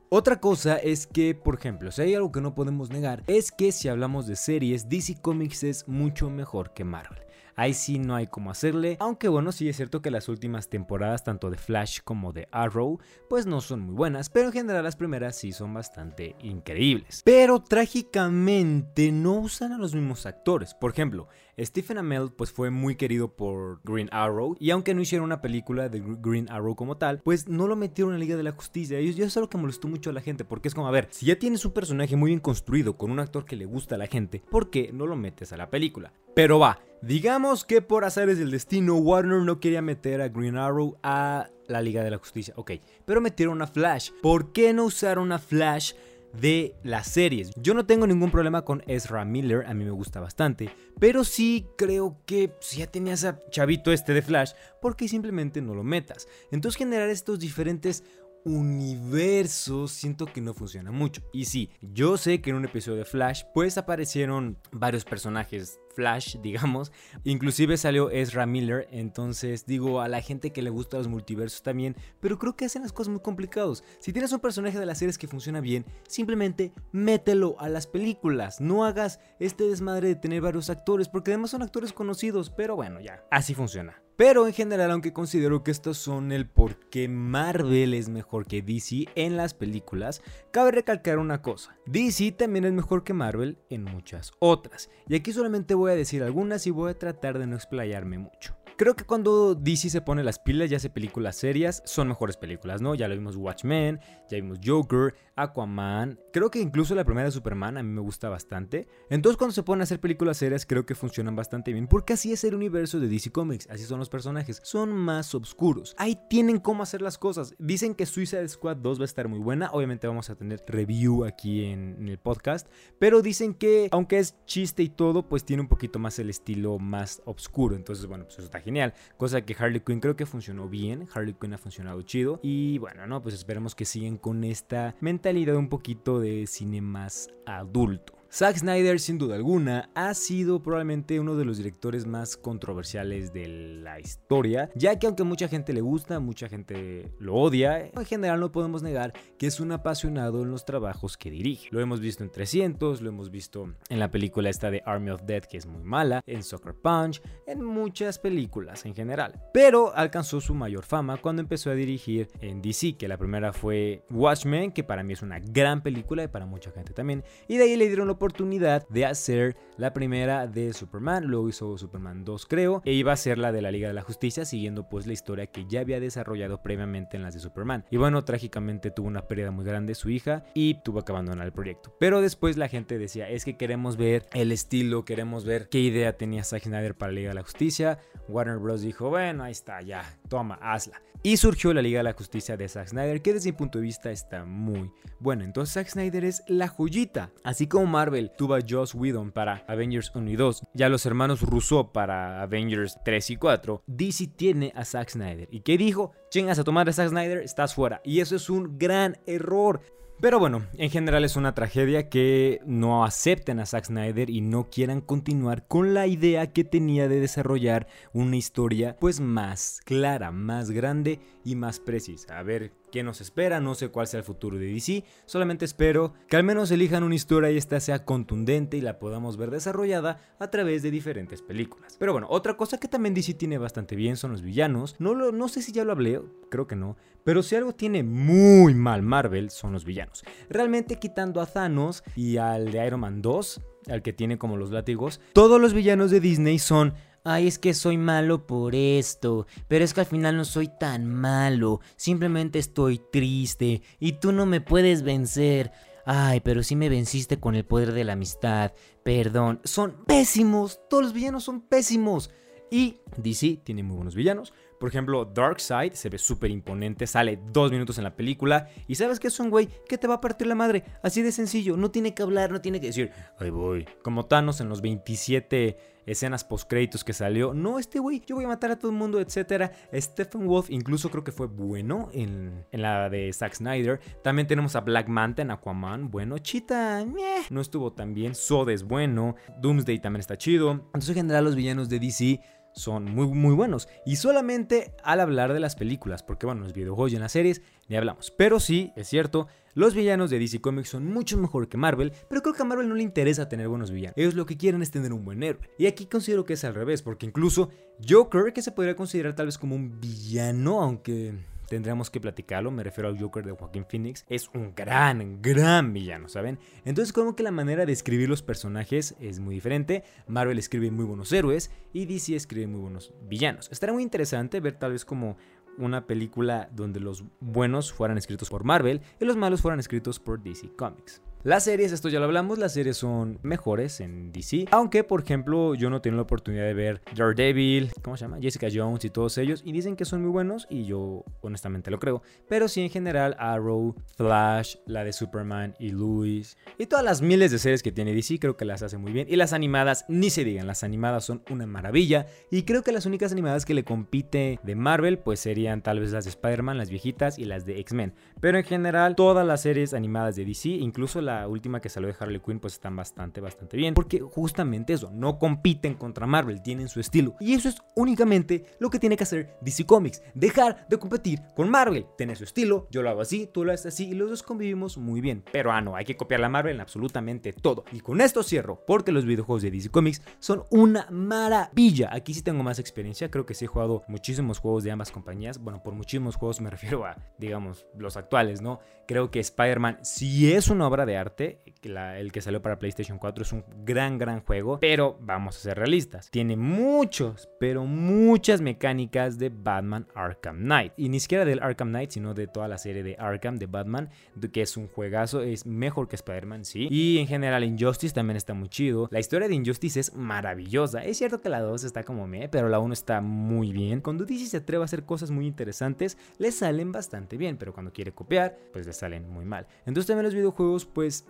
Otra 0.09 0.41
cosa 0.41 0.75
es 0.75 1.07
que, 1.07 1.33
por 1.33 1.55
ejemplo, 1.55 1.91
si 1.91 2.01
hay 2.01 2.13
algo 2.13 2.31
que 2.31 2.41
no 2.41 2.55
podemos 2.55 2.89
negar, 2.89 3.23
es 3.27 3.51
que 3.51 3.71
si 3.71 3.87
hablamos 3.87 4.27
de 4.27 4.35
series, 4.35 4.89
DC 4.89 5.21
Comics 5.21 5.63
es 5.63 5.87
mucho 5.87 6.29
mejor 6.29 6.73
que 6.73 6.83
Marvel. 6.83 7.19
Ahí 7.59 7.73
sí 7.73 7.99
no 7.99 8.15
hay 8.15 8.25
cómo 8.27 8.51
hacerle. 8.51 8.95
Aunque 9.01 9.27
bueno, 9.27 9.51
sí 9.51 9.67
es 9.67 9.75
cierto 9.75 10.01
que 10.01 10.11
las 10.11 10.29
últimas 10.29 10.69
temporadas, 10.69 11.25
tanto 11.25 11.49
de 11.49 11.57
Flash 11.57 11.99
como 12.05 12.31
de 12.31 12.47
Arrow, 12.53 12.99
pues 13.27 13.47
no 13.47 13.59
son 13.59 13.81
muy 13.81 13.95
buenas. 13.95 14.29
Pero 14.29 14.45
en 14.47 14.53
general 14.53 14.85
las 14.85 14.95
primeras 14.95 15.35
sí 15.35 15.51
son 15.51 15.73
bastante 15.73 16.37
increíbles. 16.39 17.21
Pero 17.25 17.61
trágicamente 17.61 19.11
no 19.11 19.33
usan 19.33 19.73
a 19.73 19.77
los 19.77 19.93
mismos 19.93 20.25
actores. 20.25 20.73
Por 20.73 20.91
ejemplo, 20.91 21.27
Stephen 21.65 21.97
Amell 21.97 22.31
pues 22.31 22.51
fue 22.51 22.69
muy 22.69 22.95
querido 22.95 23.35
por 23.35 23.81
Green 23.83 24.09
Arrow. 24.11 24.55
Y 24.59 24.71
aunque 24.71 24.93
no 24.93 25.01
hicieron 25.01 25.25
una 25.25 25.41
película 25.41 25.89
de 25.89 26.01
Green 26.21 26.49
Arrow 26.49 26.75
como 26.75 26.97
tal, 26.97 27.19
pues 27.19 27.47
no 27.47 27.67
lo 27.67 27.75
metieron 27.75 28.13
en 28.13 28.19
la 28.19 28.25
Liga 28.25 28.37
de 28.37 28.43
la 28.43 28.51
Justicia. 28.51 28.99
Y 28.99 29.09
eso 29.09 29.23
es 29.23 29.37
algo 29.37 29.49
que 29.49 29.57
molestó 29.57 29.87
mucho 29.87 30.09
a 30.09 30.13
la 30.13 30.21
gente. 30.21 30.45
Porque 30.45 30.67
es 30.67 30.75
como, 30.75 30.87
a 30.87 30.91
ver, 30.91 31.07
si 31.11 31.25
ya 31.25 31.37
tienes 31.37 31.65
un 31.65 31.71
personaje 31.71 32.15
muy 32.15 32.29
bien 32.29 32.39
construido 32.39 32.97
con 32.97 33.11
un 33.11 33.19
actor 33.19 33.45
que 33.45 33.55
le 33.55 33.65
gusta 33.65 33.95
a 33.95 33.97
la 33.97 34.07
gente, 34.07 34.43
¿por 34.49 34.69
qué 34.69 34.91
no 34.93 35.05
lo 35.05 35.15
metes 35.15 35.51
a 35.53 35.57
la 35.57 35.69
película? 35.69 36.13
Pero 36.35 36.59
va, 36.59 36.79
digamos 37.01 37.65
que 37.65 37.81
por 37.81 38.05
azares 38.05 38.37
del 38.37 38.51
destino 38.51 38.95
Warner 38.95 39.41
no 39.41 39.59
quería 39.59 39.81
meter 39.81 40.21
a 40.21 40.29
Green 40.29 40.57
Arrow 40.57 40.97
a 41.03 41.49
la 41.67 41.81
Liga 41.81 42.03
de 42.03 42.11
la 42.11 42.17
Justicia. 42.17 42.53
Ok, 42.57 42.71
pero 43.05 43.21
metieron 43.21 43.61
a 43.61 43.67
Flash. 43.67 44.11
¿Por 44.21 44.51
qué 44.51 44.73
no 44.73 44.85
usaron 44.85 45.31
a 45.31 45.39
Flash? 45.39 45.93
De 46.33 46.75
las 46.83 47.07
series. 47.07 47.51
Yo 47.55 47.73
no 47.73 47.85
tengo 47.85 48.07
ningún 48.07 48.31
problema 48.31 48.63
con 48.63 48.83
Ezra 48.87 49.25
Miller, 49.25 49.65
a 49.65 49.73
mí 49.73 49.83
me 49.83 49.91
gusta 49.91 50.19
bastante, 50.19 50.69
pero 50.99 51.23
sí 51.23 51.65
creo 51.77 52.17
que 52.25 52.53
si 52.61 52.79
ya 52.79 52.87
tenías 52.87 53.23
a 53.25 53.39
chavito 53.49 53.91
este 53.91 54.13
de 54.13 54.21
Flash, 54.21 54.51
¿por 54.81 54.95
qué 54.95 55.07
simplemente 55.07 55.61
no 55.61 55.73
lo 55.73 55.83
metas? 55.83 56.27
Entonces 56.51 56.77
generar 56.77 57.09
estos 57.09 57.39
diferentes 57.39 58.03
universo 58.45 59.87
siento 59.87 60.25
que 60.25 60.41
no 60.41 60.53
funciona 60.53 60.91
mucho. 60.91 61.21
Y 61.33 61.45
sí, 61.45 61.69
yo 61.81 62.17
sé 62.17 62.41
que 62.41 62.51
en 62.51 62.55
un 62.55 62.65
episodio 62.65 62.99
de 62.99 63.05
Flash 63.05 63.43
pues 63.53 63.77
aparecieron 63.77 64.57
varios 64.71 65.05
personajes 65.05 65.79
Flash, 65.99 66.37
digamos. 66.41 66.93
Inclusive 67.25 67.75
salió 67.75 68.09
Ezra 68.09 68.45
Miller, 68.45 68.87
entonces 68.89 69.65
digo 69.65 69.99
a 69.99 70.07
la 70.07 70.21
gente 70.21 70.51
que 70.51 70.61
le 70.61 70.69
gusta 70.69 70.97
los 70.97 71.09
multiversos 71.09 71.61
también, 71.61 71.97
pero 72.21 72.39
creo 72.39 72.55
que 72.55 72.63
hacen 72.63 72.83
las 72.83 72.93
cosas 72.93 73.11
muy 73.11 73.19
complicados. 73.19 73.83
Si 73.99 74.13
tienes 74.13 74.31
un 74.31 74.39
personaje 74.39 74.79
de 74.79 74.85
las 74.85 74.97
series 74.97 75.17
que 75.17 75.27
funciona 75.27 75.59
bien, 75.59 75.85
simplemente 76.07 76.71
mételo 76.93 77.57
a 77.59 77.67
las 77.67 77.85
películas. 77.85 78.61
No 78.61 78.85
hagas 78.85 79.19
este 79.39 79.65
desmadre 79.65 80.07
de 80.07 80.15
tener 80.15 80.41
varios 80.41 80.69
actores, 80.69 81.09
porque 81.09 81.31
además 81.31 81.51
son 81.51 81.63
actores 81.63 81.91
conocidos, 81.91 82.49
pero 82.49 82.77
bueno, 82.77 83.01
ya, 83.01 83.25
así 83.29 83.53
funciona. 83.53 84.01
Pero 84.19 84.45
en 84.47 84.51
general, 84.51 84.91
aunque 84.91 85.13
considero 85.13 85.63
que 85.63 85.71
estos 85.71 85.97
son 85.97 86.33
el 86.33 86.45
por 86.45 86.75
qué 86.89 87.07
Marvel 87.07 87.93
es 87.93 88.09
mejor 88.09 88.47
que 88.47 88.61
DC 88.61 89.05
en 89.15 89.37
las 89.37 89.53
películas, 89.53 90.21
cabe 90.51 90.71
recalcar 90.71 91.19
una 91.19 91.41
cosa. 91.41 91.77
DC 91.85 92.33
también 92.33 92.65
es 92.65 92.73
mejor 92.73 93.05
que 93.05 93.13
Marvel 93.13 93.59
en 93.69 93.85
muchas 93.85 94.33
otras. 94.39 94.89
Y 95.07 95.15
aquí 95.15 95.31
solamente 95.31 95.73
voy 95.73 95.93
a 95.93 95.95
decir 95.95 96.21
algunas 96.21 96.67
y 96.67 96.71
voy 96.71 96.91
a 96.91 96.99
tratar 96.99 97.39
de 97.39 97.47
no 97.47 97.55
explayarme 97.55 98.17
mucho. 98.17 98.57
Creo 98.75 98.95
que 98.97 99.05
cuando 99.05 99.55
DC 99.55 99.89
se 99.89 100.01
pone 100.01 100.21
las 100.23 100.39
pilas 100.39 100.69
y 100.69 100.75
hace 100.75 100.89
películas 100.89 101.37
serias, 101.37 101.81
son 101.85 102.09
mejores 102.09 102.35
películas, 102.35 102.81
¿no? 102.81 102.95
Ya 102.95 103.07
lo 103.07 103.13
vimos 103.13 103.37
Watchmen, 103.37 104.01
ya 104.29 104.35
vimos 104.35 104.59
Joker, 104.61 105.15
Aquaman. 105.37 106.19
Creo 106.31 106.51
que 106.51 106.59
incluso 106.59 106.93
la 106.95 107.03
primera 107.03 107.25
de 107.25 107.31
Superman 107.31 107.77
a 107.77 107.83
mí 107.83 107.91
me 107.91 108.01
gusta 108.01 108.29
bastante. 108.29 108.87
Entonces 109.09 109.37
cuando 109.37 109.53
se 109.53 109.63
ponen 109.63 109.81
a 109.81 109.83
hacer 109.83 109.99
películas 109.99 110.37
serias 110.37 110.65
creo 110.65 110.85
que 110.85 110.95
funcionan 110.95 111.35
bastante 111.35 111.73
bien. 111.73 111.87
Porque 111.87 112.13
así 112.13 112.31
es 112.31 112.43
el 112.43 112.55
universo 112.55 112.99
de 112.99 113.07
DC 113.07 113.31
Comics, 113.31 113.67
así 113.69 113.83
son 113.83 113.99
los 113.99 114.09
personajes. 114.09 114.61
Son 114.63 114.93
más 114.93 115.33
oscuros. 115.33 115.95
Ahí 115.97 116.19
tienen 116.29 116.59
cómo 116.59 116.83
hacer 116.83 117.01
las 117.01 117.17
cosas. 117.17 117.55
Dicen 117.57 117.95
que 117.95 118.05
Suicide 118.05 118.47
Squad 118.47 118.77
2 118.77 118.99
va 118.99 119.03
a 119.03 119.05
estar 119.05 119.27
muy 119.27 119.39
buena. 119.39 119.69
Obviamente 119.71 120.07
vamos 120.07 120.29
a 120.29 120.35
tener 120.35 120.63
review 120.67 121.25
aquí 121.25 121.65
en, 121.65 122.07
el 122.07 122.17
podcast. 122.19 122.67
Pero 122.99 123.21
dicen 123.21 123.53
que 123.53 123.89
aunque 123.91 124.19
es 124.19 124.35
chiste 124.45 124.83
y 124.83 124.89
todo, 124.89 125.27
pues 125.27 125.43
tiene 125.43 125.61
un 125.61 125.67
poquito 125.67 125.99
más 125.99 126.19
el 126.19 126.29
estilo 126.29 126.77
más 126.79 127.21
oscuro. 127.25 127.75
Entonces 127.75 128.05
bueno, 128.05 128.25
pues 128.25 128.37
eso 128.37 128.45
está 128.45 128.59
genial. 128.59 128.93
Cosa 129.17 129.41
que 129.41 129.55
Harley 129.57 129.81
Quinn 129.81 129.99
creo 129.99 130.15
que 130.15 130.25
funcionó 130.25 130.69
bien. 130.69 131.07
Harley 131.13 131.33
Quinn 131.33 131.53
ha 131.53 131.57
funcionado 131.57 132.01
chido. 132.03 132.39
Y 132.43 132.77
bueno, 132.77 133.07
no, 133.07 133.21
pues 133.21 133.35
esperemos 133.35 133.75
que 133.75 133.85
sigan 133.85 134.17
con 134.17 134.43
esta 134.43 134.95
mentalidad 135.01 135.55
un 135.55 135.69
poquito 135.69 136.18
de 136.19 136.45
cine 136.47 136.81
más 136.81 137.29
adulto. 137.45 138.18
Zack 138.31 138.57
Snyder, 138.57 138.99
sin 138.99 139.17
duda 139.17 139.35
alguna, 139.35 139.89
ha 139.95 140.13
sido 140.13 140.61
probablemente 140.61 141.19
uno 141.19 141.35
de 141.35 141.45
los 141.45 141.57
directores 141.57 142.05
más 142.05 142.37
controversiales 142.37 143.33
de 143.33 143.47
la 143.47 143.99
historia, 143.99 144.69
ya 144.75 144.99
que 144.99 145.07
aunque 145.07 145.23
mucha 145.23 145.47
gente 145.47 145.73
le 145.73 145.81
gusta, 145.81 146.19
mucha 146.19 146.47
gente 146.47 147.11
lo 147.17 147.33
odia, 147.33 147.87
en 147.87 148.05
general 148.05 148.39
no 148.39 148.51
podemos 148.51 148.83
negar 148.83 149.13
que 149.39 149.47
es 149.47 149.59
un 149.59 149.71
apasionado 149.71 150.43
en 150.43 150.51
los 150.51 150.63
trabajos 150.63 151.17
que 151.17 151.31
dirige. 151.31 151.69
Lo 151.71 151.79
hemos 151.79 152.01
visto 152.01 152.23
en 152.23 152.29
300, 152.29 153.01
lo 153.01 153.09
hemos 153.09 153.31
visto 153.31 153.73
en 153.89 153.99
la 153.99 154.11
película 154.11 154.51
esta 154.51 154.69
de 154.69 154.83
Army 154.85 155.09
of 155.09 155.23
Dead, 155.23 155.41
que 155.41 155.57
es 155.57 155.65
muy 155.65 155.81
mala, 155.81 156.21
en 156.27 156.43
Soccer 156.43 156.75
Punch, 156.75 157.23
en 157.47 157.63
muchas 157.63 158.19
películas 158.19 158.85
en 158.85 158.93
general. 158.93 159.41
Pero 159.53 159.91
alcanzó 159.95 160.39
su 160.39 160.53
mayor 160.53 160.83
fama 160.83 161.17
cuando 161.17 161.41
empezó 161.41 161.71
a 161.71 161.75
dirigir 161.75 162.27
en 162.41 162.61
DC, 162.61 162.95
que 162.95 163.07
la 163.07 163.17
primera 163.17 163.53
fue 163.53 164.03
Watchmen, 164.11 164.71
que 164.71 164.83
para 164.83 165.01
mí 165.01 165.13
es 165.13 165.23
una 165.23 165.39
gran 165.39 165.81
película 165.81 166.23
y 166.23 166.27
para 166.27 166.45
mucha 166.45 166.69
gente 166.69 166.93
también, 166.93 167.23
y 167.47 167.57
de 167.57 167.63
ahí 167.63 167.75
le 167.75 167.87
dieron 167.87 168.07
oportunidad 168.19 168.85
de 168.89 169.05
hacer 169.05 169.55
la 169.77 169.93
primera 169.93 170.45
de 170.45 170.73
Superman, 170.73 171.23
luego 171.23 171.47
hizo 171.47 171.77
Superman 171.77 172.25
2 172.25 172.45
creo, 172.47 172.81
e 172.83 172.91
iba 172.91 173.13
a 173.13 173.15
ser 173.15 173.37
la 173.37 173.53
de 173.53 173.61
la 173.61 173.71
Liga 173.71 173.87
de 173.87 173.93
la 173.93 174.01
Justicia, 174.01 174.43
siguiendo 174.43 174.89
pues 174.89 175.07
la 175.07 175.13
historia 175.13 175.47
que 175.47 175.65
ya 175.69 175.79
había 175.79 176.01
desarrollado 176.01 176.61
previamente 176.61 177.15
en 177.15 177.23
las 177.23 177.33
de 177.33 177.39
Superman. 177.39 177.85
Y 177.89 177.95
bueno, 177.95 178.25
trágicamente 178.25 178.91
tuvo 178.91 179.07
una 179.07 179.29
pérdida 179.29 179.51
muy 179.51 179.63
grande 179.63 179.95
su 179.95 180.09
hija 180.09 180.43
y 180.53 180.81
tuvo 180.83 181.03
que 181.03 181.13
abandonar 181.13 181.45
el 181.45 181.53
proyecto. 181.53 181.95
Pero 181.97 182.19
después 182.19 182.57
la 182.57 182.67
gente 182.67 182.97
decía, 182.97 183.29
es 183.29 183.45
que 183.45 183.55
queremos 183.55 183.95
ver 183.95 184.25
el 184.33 184.51
estilo, 184.51 185.05
queremos 185.05 185.45
ver 185.45 185.69
qué 185.69 185.79
idea 185.79 186.17
tenía 186.17 186.43
Zack 186.43 186.63
Snyder 186.63 186.95
para 186.95 187.13
la 187.13 187.15
Liga 187.15 187.29
de 187.29 187.35
la 187.35 187.43
Justicia. 187.43 187.99
Warner 188.29 188.57
Bros. 188.57 188.81
dijo, 188.81 189.09
bueno, 189.09 189.43
ahí 189.43 189.51
está, 189.51 189.81
ya, 189.81 190.17
toma, 190.29 190.59
hazla. 190.61 191.01
Y 191.21 191.35
surgió 191.35 191.73
la 191.73 191.81
Liga 191.81 191.99
de 191.99 192.03
la 192.03 192.13
Justicia 192.13 192.55
de 192.55 192.69
Zack 192.69 192.87
Snyder, 192.87 193.21
que 193.21 193.33
desde 193.33 193.51
mi 193.51 193.57
punto 193.57 193.77
de 193.77 193.83
vista 193.83 194.09
está 194.09 194.45
muy 194.45 194.89
bueno. 195.19 195.43
Entonces 195.43 195.73
Zack 195.73 195.89
Snyder 195.89 196.23
es 196.23 196.43
la 196.47 196.69
joyita. 196.69 197.31
Así 197.43 197.67
como 197.67 197.87
Marvel 197.87 198.31
tuvo 198.37 198.55
a 198.55 198.59
Joss 198.67 198.95
Whedon 198.95 199.31
para 199.31 199.65
Avengers 199.67 200.15
1 200.15 200.29
y 200.29 200.35
2, 200.37 200.63
ya 200.73 200.87
los 200.87 201.05
hermanos 201.05 201.41
Russo 201.41 201.91
para 201.91 202.41
Avengers 202.41 202.97
3 203.03 203.31
y 203.31 203.35
4, 203.35 203.83
DC 203.87 204.27
tiene 204.27 204.71
a 204.75 204.85
Zack 204.85 205.09
Snyder. 205.09 205.49
¿Y 205.51 205.59
qué 205.59 205.77
dijo? 205.77 206.13
Chingas 206.29 206.59
a 206.59 206.63
tomar 206.63 206.87
a 206.87 206.93
Zack 206.93 207.09
Snyder, 207.09 207.39
estás 207.39 207.73
fuera. 207.73 207.99
Y 208.05 208.21
eso 208.21 208.37
es 208.37 208.49
un 208.49 208.77
gran 208.77 209.17
error. 209.25 209.81
Pero 210.21 210.37
bueno, 210.37 210.63
en 210.73 210.89
general 210.89 211.23
es 211.23 211.37
una 211.37 211.55
tragedia 211.55 212.09
que 212.09 212.59
no 212.65 213.05
acepten 213.05 213.61
a 213.61 213.65
Zack 213.65 213.85
Snyder 213.85 214.29
y 214.29 214.41
no 214.41 214.69
quieran 214.69 214.99
continuar 214.99 215.65
con 215.65 215.93
la 215.93 216.07
idea 216.07 216.51
que 216.51 216.65
tenía 216.65 217.07
de 217.07 217.21
desarrollar 217.21 217.87
una 218.11 218.35
historia 218.35 218.97
pues 218.99 219.21
más 219.21 219.79
clara, 219.85 220.31
más 220.31 220.71
grande 220.71 221.21
y 221.45 221.55
más 221.55 221.79
precisa. 221.79 222.37
A 222.37 222.43
ver 222.43 222.73
qué 222.91 223.01
nos 223.01 223.21
espera, 223.21 223.61
no 223.61 223.75
sé 223.75 223.89
cuál 223.89 224.07
sea 224.07 224.19
el 224.19 224.25
futuro 224.25 224.57
de 224.57 224.65
DC, 224.65 225.05
solamente 225.25 225.63
espero 225.63 226.13
que 226.27 226.35
al 226.35 226.43
menos 226.43 226.69
elijan 226.71 227.03
una 227.03 227.15
historia 227.15 227.51
y 227.51 227.57
esta 227.57 227.79
sea 227.79 228.03
contundente 228.03 228.75
y 228.75 228.81
la 228.81 228.99
podamos 228.99 229.37
ver 229.37 229.51
desarrollada 229.51 230.19
a 230.39 230.49
través 230.49 230.83
de 230.83 230.91
diferentes 230.91 231.41
películas. 231.41 231.95
Pero 231.97 232.11
bueno, 232.11 232.27
otra 232.29 232.57
cosa 232.57 232.77
que 232.77 232.87
también 232.89 233.13
DC 233.13 233.35
tiene 233.35 233.57
bastante 233.57 233.95
bien 233.95 234.17
son 234.17 234.31
los 234.31 234.41
villanos. 234.41 234.95
No, 234.99 235.13
lo, 235.13 235.31
no 235.31 235.47
sé 235.47 235.61
si 235.61 235.71
ya 235.71 235.85
lo 235.85 235.93
hablé, 235.93 236.19
creo 236.49 236.67
que 236.67 236.75
no, 236.75 236.97
pero 237.29 237.43
si 237.43 237.55
algo 237.55 237.73
tiene 237.73 238.01
muy 238.01 238.73
mal 238.73 239.03
Marvel 239.03 239.51
son 239.51 239.71
los 239.71 239.85
villanos. 239.85 240.23
Realmente 240.49 240.97
quitando 240.97 241.41
a 241.41 241.45
Thanos 241.45 242.03
y 242.15 242.37
al 242.37 242.71
de 242.71 242.83
Iron 242.87 243.01
Man 243.01 243.21
2, 243.21 243.61
al 243.89 244.01
que 244.01 244.13
tiene 244.13 244.39
como 244.39 244.57
los 244.57 244.71
látigos, 244.71 245.21
todos 245.33 245.61
los 245.61 245.75
villanos 245.75 246.09
de 246.09 246.21
Disney 246.21 246.57
son 246.57 246.95
ay, 247.23 247.45
es 247.45 247.59
que 247.59 247.75
soy 247.75 247.99
malo 247.99 248.47
por 248.47 248.73
esto, 248.73 249.45
pero 249.67 249.85
es 249.85 249.93
que 249.93 249.99
al 249.99 250.07
final 250.07 250.37
no 250.37 250.43
soy 250.43 250.71
tan 250.79 251.05
malo, 251.05 251.81
simplemente 251.97 252.57
estoy 252.57 252.99
triste 253.11 253.83
y 253.99 254.13
tú 254.13 254.31
no 254.31 254.47
me 254.47 254.59
puedes 254.59 255.03
vencer. 255.03 255.71
Ay, 256.07 256.39
pero 256.39 256.63
sí 256.63 256.75
me 256.75 256.89
venciste 256.89 257.39
con 257.39 257.53
el 257.53 257.63
poder 257.63 257.91
de 257.91 258.05
la 258.05 258.13
amistad. 258.13 258.73
Perdón. 259.03 259.61
Son 259.63 260.03
pésimos. 260.07 260.79
Todos 260.89 261.03
los 261.03 261.13
villanos 261.13 261.43
son 261.43 261.61
pésimos. 261.61 262.31
Y 262.71 263.01
DC 263.17 263.61
tiene 263.63 263.83
muy 263.83 263.97
buenos 263.97 264.15
villanos. 264.15 264.51
Por 264.79 264.89
ejemplo, 264.89 265.25
Darkseid 265.25 265.93
se 265.93 266.09
ve 266.09 266.17
súper 266.17 266.51
imponente, 266.51 267.05
sale 267.05 267.39
dos 267.51 267.71
minutos 267.71 267.97
en 267.97 268.05
la 268.05 268.15
película 268.15 268.69
y 268.87 268.95
sabes 268.95 269.19
que 269.19 269.27
es 269.27 269.39
un 269.39 269.49
güey 269.49 269.67
que 269.87 269.97
te 269.97 270.07
va 270.07 270.15
a 270.15 270.21
partir 270.21 270.47
la 270.47 270.55
madre, 270.55 270.83
así 271.03 271.21
de 271.21 271.31
sencillo, 271.31 271.75
no 271.75 271.91
tiene 271.91 272.13
que 272.13 272.23
hablar, 272.23 272.51
no 272.51 272.61
tiene 272.61 272.79
que 272.79 272.87
decir, 272.87 273.11
ahí 273.39 273.49
voy, 273.49 273.85
como 274.03 274.25
Thanos 274.25 274.61
en 274.61 274.69
los 274.69 274.81
27 274.81 275.77
escenas 276.05 276.43
post 276.43 276.67
créditos 276.67 277.03
que 277.03 277.13
salió, 277.13 277.53
no, 277.53 277.77
este 277.77 277.99
güey, 277.99 278.21
yo 278.25 278.35
voy 278.35 278.45
a 278.45 278.47
matar 278.47 278.71
a 278.71 278.79
todo 278.79 278.89
el 278.89 278.97
mundo, 278.97 279.19
etcétera. 279.19 279.71
Stephen 279.93 280.47
Wolf 280.47 280.69
incluso 280.69 281.11
creo 281.11 281.23
que 281.23 281.31
fue 281.31 281.47
bueno 281.47 282.09
en, 282.13 282.65
la 282.71 283.09
de 283.09 283.31
Zack 283.31 283.53
Snyder. 283.55 283.99
También 284.23 284.47
tenemos 284.47 284.75
a 284.75 284.81
Black 284.81 285.07
Manta 285.07 285.41
en 285.41 285.51
Aquaman, 285.51 286.09
bueno, 286.09 286.37
Chita, 286.39 287.05
no 287.49 287.61
estuvo 287.61 287.93
tan 287.93 288.13
bien, 288.13 288.33
Sod 288.33 288.69
es 288.69 288.83
bueno, 288.83 289.35
Doomsday 289.61 289.99
también 289.99 290.21
está 290.21 290.37
chido. 290.37 290.71
Entonces 290.71 291.09
en 291.09 291.15
general 291.15 291.43
los 291.43 291.55
villanos 291.55 291.89
de 291.89 291.99
DC 291.99 292.41
son 292.73 293.05
muy, 293.05 293.27
muy 293.27 293.53
buenos. 293.53 293.87
Y 294.05 294.15
solamente 294.17 294.93
al 295.03 295.19
hablar 295.19 295.53
de 295.53 295.59
las 295.59 295.75
películas, 295.75 296.23
porque 296.23 296.45
bueno, 296.45 296.61
los 296.61 296.73
videojuegos 296.73 297.11
y 297.11 297.15
en 297.15 297.21
las 297.21 297.31
series 297.31 297.61
ni 297.87 297.95
hablamos. 297.95 298.31
Pero 298.31 298.59
sí, 298.59 298.91
es 298.95 299.07
cierto, 299.07 299.47
los 299.73 299.93
villanos 299.93 300.29
de 300.29 300.39
DC 300.39 300.61
Comics 300.61 300.89
son 300.89 301.05
mucho 301.05 301.37
mejor 301.37 301.67
que 301.67 301.77
Marvel, 301.77 302.11
pero 302.29 302.41
creo 302.41 302.53
que 302.53 302.61
a 302.61 302.65
Marvel 302.65 302.89
no 302.89 302.95
le 302.95 303.03
interesa 303.03 303.49
tener 303.49 303.67
buenos 303.67 303.91
villanos. 303.91 304.17
Ellos 304.17 304.33
lo 304.33 304.45
que 304.45 304.57
quieren 304.57 304.81
es 304.81 304.91
tener 304.91 305.13
un 305.13 305.25
buen 305.25 305.41
héroe. 305.43 305.69
Y 305.77 305.87
aquí 305.87 306.05
considero 306.05 306.45
que 306.45 306.53
es 306.53 306.63
al 306.63 306.75
revés, 306.75 307.01
porque 307.01 307.25
incluso 307.25 307.69
Joker, 308.07 308.53
que 308.53 308.61
se 308.61 308.71
podría 308.71 308.95
considerar 308.95 309.35
tal 309.35 309.47
vez 309.47 309.57
como 309.57 309.75
un 309.75 309.99
villano, 309.99 310.81
aunque 310.81 311.33
tendríamos 311.69 312.09
que 312.09 312.19
platicarlo, 312.19 312.71
me 312.71 312.83
refiero 312.83 313.09
al 313.09 313.19
Joker 313.19 313.45
de 313.45 313.51
Joaquín 313.51 313.85
Phoenix, 313.89 314.25
es 314.27 314.49
un 314.53 314.73
gran, 314.75 315.41
gran 315.41 315.93
villano, 315.93 316.27
¿saben? 316.27 316.59
Entonces 316.85 317.13
como 317.13 317.35
que 317.35 317.43
la 317.43 317.51
manera 317.51 317.85
de 317.85 317.93
escribir 317.93 318.27
los 318.27 318.41
personajes 318.41 319.15
es 319.19 319.39
muy 319.39 319.55
diferente, 319.55 320.03
Marvel 320.27 320.57
escribe 320.57 320.91
muy 320.91 321.05
buenos 321.05 321.31
héroes 321.31 321.71
y 321.93 322.05
DC 322.05 322.35
escribe 322.35 322.67
muy 322.67 322.81
buenos 322.81 323.13
villanos. 323.21 323.69
Estará 323.71 323.93
muy 323.93 324.03
interesante 324.03 324.59
ver 324.59 324.73
tal 324.73 324.91
vez 324.91 325.05
como 325.05 325.37
una 325.77 326.05
película 326.07 326.69
donde 326.73 326.99
los 326.99 327.23
buenos 327.39 327.93
fueran 327.93 328.17
escritos 328.17 328.49
por 328.49 328.63
Marvel 328.63 329.01
y 329.19 329.25
los 329.25 329.37
malos 329.37 329.61
fueran 329.61 329.79
escritos 329.79 330.19
por 330.19 330.41
DC 330.41 330.75
Comics. 330.75 331.21
Las 331.43 331.63
series, 331.63 331.93
esto 331.93 332.09
ya 332.09 332.19
lo 332.19 332.25
hablamos, 332.25 332.57
las 332.59 332.73
series 332.73 332.97
son 332.97 333.39
mejores 333.43 334.01
en 334.01 334.33
DC. 334.33 334.65
Aunque, 334.71 335.05
por 335.05 335.21
ejemplo, 335.21 335.73
yo 335.73 335.89
no 335.89 336.01
tengo 336.01 336.17
la 336.17 336.23
oportunidad 336.23 336.65
de 336.65 336.73
ver 336.73 337.01
Daredevil, 337.15 337.93
¿cómo 338.01 338.17
se 338.17 338.25
llama? 338.25 338.39
Jessica 338.41 338.67
Jones 338.69 339.05
y 339.05 339.09
todos 339.09 339.37
ellos. 339.37 339.61
Y 339.63 339.71
dicen 339.71 339.95
que 339.95 340.03
son 340.03 340.21
muy 340.21 340.31
buenos 340.31 340.67
y 340.69 340.83
yo 340.83 341.23
honestamente 341.39 341.91
lo 341.91 341.99
creo. 341.99 342.21
Pero 342.49 342.67
sí, 342.67 342.81
en 342.81 342.89
general, 342.89 343.37
Arrow, 343.39 343.95
Flash, 344.17 344.75
la 344.85 345.05
de 345.05 345.13
Superman 345.13 345.75
y 345.79 345.91
Louis. 345.91 346.57
Y 346.77 346.87
todas 346.87 347.05
las 347.05 347.21
miles 347.21 347.51
de 347.51 347.59
series 347.59 347.83
que 347.83 347.93
tiene 347.93 348.13
DC 348.13 348.37
creo 348.39 348.57
que 348.57 348.65
las 348.65 348.83
hace 348.83 348.97
muy 348.97 349.13
bien. 349.13 349.25
Y 349.29 349.37
las 349.37 349.53
animadas, 349.53 350.03
ni 350.09 350.31
se 350.31 350.43
digan, 350.43 350.67
las 350.67 350.83
animadas 350.83 351.23
son 351.23 351.41
una 351.49 351.65
maravilla. 351.65 352.27
Y 352.51 352.63
creo 352.63 352.83
que 352.83 352.91
las 352.91 353.05
únicas 353.05 353.31
animadas 353.31 353.63
que 353.63 353.73
le 353.73 353.85
compite 353.85 354.59
de 354.61 354.75
Marvel 354.75 355.19
pues 355.19 355.39
serían 355.39 355.83
tal 355.83 356.01
vez 356.01 356.11
las 356.11 356.25
de 356.25 356.31
Spider-Man, 356.31 356.77
las 356.77 356.89
viejitas 356.89 357.39
y 357.39 357.45
las 357.45 357.65
de 357.65 357.79
X-Men. 357.79 358.13
Pero 358.41 358.57
en 358.57 358.65
general, 358.65 359.15
todas 359.15 359.47
las 359.47 359.61
series 359.61 359.93
animadas 359.93 360.35
de 360.35 360.43
DC, 360.43 360.67
incluso 360.67 361.21
la 361.29 361.47
última 361.47 361.79
que 361.79 361.89
salió 361.89 362.07
de 362.07 362.15
Harley 362.19 362.39
Quinn, 362.39 362.59
pues 362.59 362.73
están 362.73 362.95
bastante, 362.95 363.41
bastante 363.41 363.77
bien. 363.77 363.93
Porque 363.93 364.19
justamente 364.19 364.93
eso, 364.93 365.11
no 365.13 365.37
compiten 365.37 365.93
contra 365.95 366.25
Marvel, 366.25 366.61
tienen 366.61 366.87
su 366.87 366.99
estilo. 366.99 367.35
Y 367.39 367.53
eso 367.53 367.69
es 367.69 367.77
únicamente 367.95 368.65
lo 368.79 368.89
que 368.89 368.99
tiene 368.99 369.15
que 369.15 369.23
hacer 369.23 369.57
DC 369.61 369.85
Comics. 369.85 370.21
Dejar 370.33 370.87
de 370.89 370.97
competir 370.97 371.41
con 371.55 371.69
Marvel, 371.69 372.05
tener 372.17 372.37
su 372.37 372.43
estilo, 372.43 372.87
yo 372.91 373.01
lo 373.01 373.09
hago 373.09 373.21
así, 373.21 373.47
tú 373.53 373.63
lo 373.63 373.71
haces 373.71 373.93
así 373.93 374.09
y 374.09 374.13
los 374.13 374.29
dos 374.29 374.43
convivimos 374.43 374.97
muy 374.97 375.21
bien. 375.21 375.43
Pero 375.51 375.71
ah, 375.71 375.81
no, 375.81 375.95
hay 375.95 376.05
que 376.05 376.17
copiar 376.17 376.39
la 376.39 376.49
Marvel 376.49 376.75
en 376.75 376.81
absolutamente 376.81 377.53
todo. 377.53 377.85
Y 377.91 377.99
con 377.99 378.21
esto 378.21 378.43
cierro, 378.43 378.83
porque 378.85 379.11
los 379.11 379.25
videojuegos 379.25 379.61
de 379.61 379.71
DC 379.71 379.89
Comics 379.89 380.21
son 380.39 380.63
una 380.69 381.07
maravilla. 381.11 382.09
Aquí 382.11 382.33
sí 382.33 382.41
tengo 382.41 382.63
más 382.63 382.79
experiencia, 382.79 383.29
creo 383.29 383.45
que 383.45 383.53
sí 383.53 383.65
he 383.65 383.67
jugado 383.67 384.03
muchísimos 384.07 384.59
juegos 384.59 384.83
de 384.83 384.91
ambas 384.91 385.11
compañías. 385.11 385.59
Bueno, 385.59 385.81
por 385.83 385.93
muchísimos 385.93 386.35
juegos 386.35 386.61
me 386.61 386.69
refiero 386.69 387.05
a, 387.05 387.17
digamos, 387.37 387.85
los 387.97 388.17
actuales, 388.17 388.61
¿no? 388.61 388.79
Creo 389.07 389.31
que 389.31 389.39
Spider-Man 389.39 389.99
sí 390.01 390.51
es 390.51 390.69
una 390.69 390.87
obra 390.87 391.05
de 391.05 391.17
arte. 391.19 391.61
El 391.83 392.31
que 392.31 392.41
salió 392.41 392.61
para 392.61 392.79
PlayStation 392.79 393.17
4 393.17 393.43
es 393.43 393.51
un 393.51 393.63
gran, 393.83 394.17
gran 394.17 394.41
juego. 394.41 394.79
Pero 394.79 395.17
vamos 395.21 395.57
a 395.57 395.59
ser 395.59 395.77
realistas. 395.77 396.29
Tiene 396.29 396.55
muchos, 396.55 397.49
pero 397.59 397.85
muchas 397.85 398.61
mecánicas 398.61 399.37
de 399.37 399.49
Batman 399.49 400.07
Arkham 400.15 400.59
Knight. 400.59 400.93
Y 400.97 401.09
ni 401.09 401.19
siquiera 401.19 401.45
del 401.45 401.61
Arkham 401.61 401.89
Knight, 401.89 402.11
sino 402.11 402.33
de 402.33 402.47
toda 402.47 402.67
la 402.67 402.77
serie 402.77 403.03
de 403.03 403.15
Arkham 403.17 403.57
de 403.57 403.65
Batman. 403.65 404.09
Que 404.53 404.61
es 404.61 404.77
un 404.77 404.87
juegazo. 404.87 405.41
Es 405.41 405.65
mejor 405.65 406.07
que 406.07 406.15
Spider-Man, 406.15 406.65
sí. 406.65 406.87
Y 406.89 407.17
en 407.17 407.27
general 407.27 407.63
Injustice 407.63 408.13
también 408.13 408.37
está 408.37 408.53
muy 408.53 408.69
chido. 408.69 409.07
La 409.11 409.19
historia 409.19 409.47
de 409.47 409.55
Injustice 409.55 409.99
es 409.99 410.13
maravillosa. 410.15 411.03
Es 411.03 411.17
cierto 411.17 411.41
que 411.41 411.49
la 411.49 411.61
2 411.61 411.83
está 411.83 412.03
como 412.03 412.27
me, 412.27 412.49
pero 412.49 412.69
la 412.69 412.79
1 412.79 412.93
está 412.93 413.21
muy 413.21 413.71
bien. 413.71 414.01
Cuando 414.01 414.25
DC 414.25 414.45
se 414.45 414.57
atreve 414.57 414.83
a 414.83 414.85
hacer 414.85 415.05
cosas 415.05 415.31
muy 415.31 415.47
interesantes, 415.47 416.17
le 416.37 416.51
salen 416.51 416.91
bastante 416.91 417.37
bien. 417.37 417.57
Pero 417.57 417.73
cuando 417.73 417.91
quiere 417.91 418.11
copiar, 418.11 418.57
pues 418.71 418.85
les 418.85 418.97
salen 418.97 419.29
muy 419.29 419.45
mal. 419.45 419.67
Entonces 419.85 420.07
también 420.07 420.25
los 420.25 420.35
videojuegos 420.35 420.85
pues 420.85 421.09
pues 421.09 421.25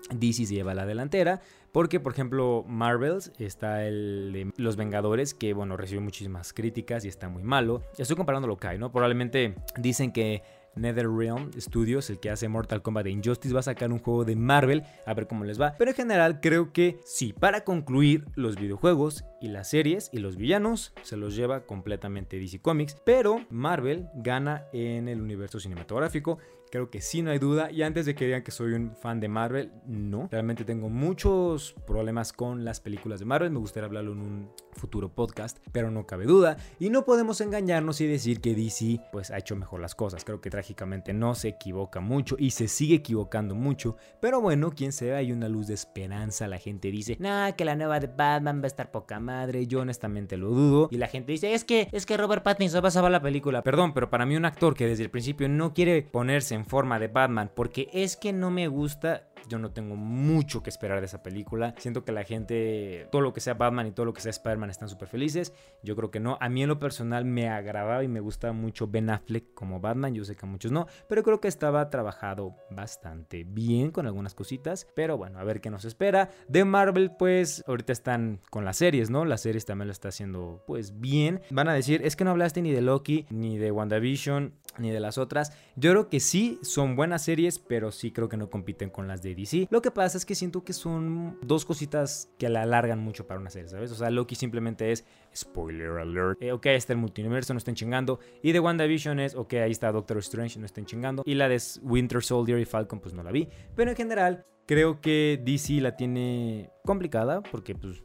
Lleva 0.45 0.73
la 0.73 0.86
delantera. 0.86 1.41
Porque, 1.71 1.99
por 1.99 2.13
ejemplo, 2.13 2.65
Marvels 2.67 3.32
está 3.38 3.86
el 3.86 4.32
de 4.34 4.52
Los 4.58 4.75
Vengadores, 4.75 5.34
que, 5.34 5.54
bueno, 5.54 5.78
recibió 5.78 6.02
muchísimas 6.02 6.52
críticas 6.52 7.06
y 7.06 7.08
está 7.08 7.30
muy 7.30 7.43
malo. 7.43 7.84
Estoy 7.97 8.15
comparando 8.15 8.47
lo 8.47 8.58
que 8.58 8.67
hay, 8.67 8.78
¿no? 8.80 8.91
Probablemente 8.91 9.56
dicen 9.78 10.12
que 10.12 10.41
NetherRealm 10.75 11.52
Studios, 11.60 12.10
el 12.10 12.19
que 12.19 12.30
hace 12.30 12.47
Mortal 12.47 12.82
Kombat 12.82 13.06
de 13.06 13.12
Injustice, 13.12 13.54
va 13.54 13.60
a 13.60 13.63
sacar 13.63 13.91
un 13.91 13.99
juego 13.99 14.25
de 14.25 14.36
Marvel, 14.36 14.84
a 15.06 15.13
ver 15.13 15.28
cómo 15.28 15.43
les 15.43 15.60
va. 15.60 15.75
Pero 15.78 15.91
en 15.91 15.97
general 15.97 16.39
creo 16.41 16.73
que 16.73 16.99
sí, 17.06 17.34
para 17.34 17.63
concluir, 17.63 18.25
los 18.36 18.56
videojuegos 18.56 19.25
y 19.41 19.49
las 19.49 19.69
series 19.69 20.10
y 20.13 20.19
los 20.19 20.38
villanos 20.38 20.93
se 21.02 21.17
los 21.17 21.36
lleva 21.36 21.65
completamente 21.65 22.39
DC 22.39 22.62
Comics, 22.62 22.95
pero 23.04 23.45
Marvel 23.49 24.08
gana 24.15 24.65
en 24.73 25.08
el 25.08 25.21
universo 25.21 25.60
cinematográfico 25.60 26.39
Creo 26.71 26.91
que 26.91 27.01
sí, 27.01 27.21
no 27.21 27.32
hay 27.32 27.39
duda. 27.39 27.71
Y 27.71 27.82
antes 27.82 28.05
de 28.05 28.13
que 28.13 28.25
digan 28.25 28.43
que 28.43 28.51
soy 28.51 28.73
un 28.73 28.95
fan 28.95 29.19
de 29.19 29.27
Marvel, 29.27 29.71
no. 29.88 30.27
Realmente 30.32 30.65
tengo 30.65 30.89
muchos 30.89 31.73
problemas 31.88 32.32
con 32.32 32.63
las 32.63 32.79
películas 32.79 33.19
de 33.19 33.25
Marvel. 33.25 33.49
Me 33.49 33.60
gustaría 33.60 33.88
hablarlo 33.88 34.12
en 34.12 34.19
un 34.19 34.51
futuro 34.73 35.10
podcast, 35.10 35.58
pero 35.71 35.89
no 35.89 36.05
cabe 36.05 36.25
duda. 36.25 36.58
Y 36.79 36.89
no 36.91 37.05
podemos 37.05 37.41
engañarnos 37.41 38.01
y 38.01 38.08
decir 38.08 38.39
que 38.39 38.53
DC 38.53 39.01
pues 39.12 39.32
ha 39.32 39.38
hecho 39.38 39.55
mejor 39.55 39.82
las 39.82 39.95
cosas. 39.95 40.23
Creo 40.23 40.41
que 40.41 40.51
trágicamente 40.51 41.12
no 41.12 41.34
se 41.34 41.49
equivoca 41.49 41.99
mucho 41.99 42.36
y 42.38 42.51
se 42.51 42.67
sigue 42.67 42.95
equivocando 42.95 43.55
mucho. 43.55 43.97
Pero 44.21 44.39
bueno, 44.39 44.71
quien 44.71 44.91
ve 45.01 45.15
hay 45.15 45.32
una 45.32 45.49
luz 45.49 45.67
de 45.67 45.73
esperanza. 45.73 46.47
La 46.47 46.60
gente 46.60 46.91
dice, 46.91 47.17
nah, 47.19 47.51
que 47.53 47.65
la 47.65 47.75
nueva 47.75 47.99
de 47.99 48.08
Batman 48.08 48.60
va 48.62 48.65
a 48.65 48.67
estar 48.67 48.91
poca 48.91 49.19
madre. 49.19 49.65
Yo 49.65 49.82
honestamente 49.82 50.38
lo 50.38 50.49
dudo. 50.49 50.88
Y 50.91 50.97
la 50.97 51.08
gente 51.08 51.32
dice, 51.32 51.53
es 51.53 51.63
que, 51.63 51.89
es 51.91 52.05
que 52.05 52.15
Robert 52.15 52.43
Pattinson 52.43 52.84
va 52.84 52.89
a 52.89 52.91
salvar 52.91 53.12
la 53.12 53.21
película. 53.21 53.63
Perdón, 53.63 53.93
pero 53.93 54.10
para 54.10 54.25
mí 54.27 54.36
un 54.36 54.45
actor 54.45 54.75
que 54.75 54.86
desde 54.86 55.03
el 55.03 55.10
principio 55.10 55.49
no 55.49 55.73
quiere 55.73 56.03
ponerse 56.03 56.59
en 56.60 56.65
forma 56.65 57.00
de 57.00 57.08
Batman, 57.08 57.50
porque 57.54 57.89
es 57.93 58.17
que 58.17 58.34
no 58.34 58.52
me 58.52 58.67
gusta 58.67 59.28
yo 59.47 59.60
no 59.60 59.71
tengo 59.71 59.95
mucho 59.95 60.63
que 60.63 60.69
esperar 60.69 60.99
de 60.99 61.06
esa 61.06 61.23
película. 61.23 61.73
Siento 61.78 62.04
que 62.04 62.12
la 62.12 62.23
gente, 62.23 63.08
todo 63.12 63.21
lo 63.21 63.34
que 63.34 63.41
sea 63.41 63.54
Batman 63.54 63.88
y 63.88 63.91
todo 63.91 64.06
lo 64.06 64.13
que 64.13 64.21
sea 64.21 64.32
Spider-Man 64.32 64.69
están 64.69 64.89
súper 64.89 65.08
felices. 65.08 65.54
Yo 65.84 65.95
creo 65.95 66.12
que 66.12 66.19
no. 66.19 66.38
A 66.41 66.49
mí 66.49 66.63
en 66.63 66.69
lo 66.69 66.80
personal 66.80 67.25
me 67.25 67.49
agradaba 67.49 68.04
y 68.04 68.08
me 68.08 68.19
gusta 68.19 68.52
mucho 68.52 68.88
Ben 68.88 69.10
Affleck 69.10 69.54
como 69.54 69.80
Batman. 69.80 70.13
Yo 70.13 70.25
sé 70.25 70.36
que 70.36 70.45
a 70.45 70.49
muchos 70.49 70.71
no, 70.71 70.88
pero 71.08 71.23
creo 71.23 71.39
que 71.39 71.47
estaba 71.47 71.89
trabajado 71.89 72.56
bastante 72.69 73.43
bien 73.43 73.91
con 73.91 74.06
algunas 74.06 74.36
cositas. 74.36 74.88
Pero 74.95 75.17
bueno, 75.17 75.39
a 75.39 75.43
ver 75.43 75.62
qué 75.62 75.69
nos 75.69 75.86
espera. 75.86 76.30
De 76.47 76.65
Marvel, 76.65 77.12
pues 77.17 77.63
ahorita 77.67 77.93
están 77.93 78.41
con 78.49 78.65
las 78.65 78.78
series, 78.78 79.10
¿no? 79.10 79.25
Las 79.25 79.41
series 79.41 79.65
también 79.65 79.88
lo 79.88 79.91
está 79.91 80.10
haciendo 80.10 80.63
pues 80.67 80.99
bien. 80.99 81.41
Van 81.49 81.67
a 81.67 81.73
decir, 81.73 82.02
es 82.04 82.15
que 82.15 82.23
no 82.23 82.32
hablaste 82.32 82.62
ni 82.62 82.71
de 82.71 82.82
Loki, 82.82 83.25
ni 83.30 83.58
de 83.58 83.71
WandaVision, 83.71 84.54
ni 84.78 84.91
de 84.91 84.99
las 84.99 85.17
otras. 85.17 85.54
Yo 85.75 85.91
creo 85.91 86.10
que 86.10 86.19
sí 86.19 86.60
son 86.62 86.95
buenas 86.95 87.23
series, 87.23 87.60
pero 87.60 87.91
sí 87.91 88.12
creo 88.12 88.30
que 88.30 88.38
no 88.38 88.49
compiten 88.49 88.89
con 88.89 89.08
las 89.08 89.21
de 89.21 89.28
DC. 89.35 89.67
Lo 89.69 89.81
que 89.81 89.91
pasa 89.91 90.17
es 90.17 90.25
que 90.25 90.35
siento 90.35 90.63
que 90.63 90.73
son 90.73 91.37
dos 91.41 91.65
cositas 91.65 92.31
que 92.37 92.49
la 92.49 92.63
alargan 92.63 92.99
mucho 92.99 93.27
para 93.27 93.39
una 93.39 93.49
serie, 93.49 93.69
¿sabes? 93.69 93.91
O 93.91 93.95
sea, 93.95 94.09
Loki 94.09 94.35
simplemente 94.35 94.91
es 94.91 95.05
spoiler 95.35 95.97
alert. 95.97 96.41
Eh, 96.41 96.51
ok, 96.51 96.65
está 96.67 96.93
el 96.93 96.99
multiverso, 96.99 97.53
no 97.53 97.57
estén 97.57 97.75
chingando. 97.75 98.19
Y 98.41 98.51
de 98.51 98.59
WandaVision 98.59 99.19
es, 99.19 99.35
ok, 99.35 99.53
ahí 99.55 99.71
está 99.71 99.91
Doctor 99.91 100.17
Strange, 100.19 100.59
no 100.59 100.65
estén 100.65 100.85
chingando. 100.85 101.23
Y 101.25 101.35
la 101.35 101.49
de 101.49 101.61
Winter 101.81 102.23
Soldier 102.23 102.59
y 102.59 102.65
Falcon, 102.65 102.99
pues 102.99 103.13
no 103.13 103.23
la 103.23 103.31
vi. 103.31 103.47
Pero 103.75 103.91
en 103.91 103.97
general, 103.97 104.45
creo 104.65 105.01
que 105.01 105.41
DC 105.43 105.81
la 105.81 105.95
tiene 105.95 106.69
complicada 106.85 107.41
porque 107.41 107.73
pues 107.73 108.03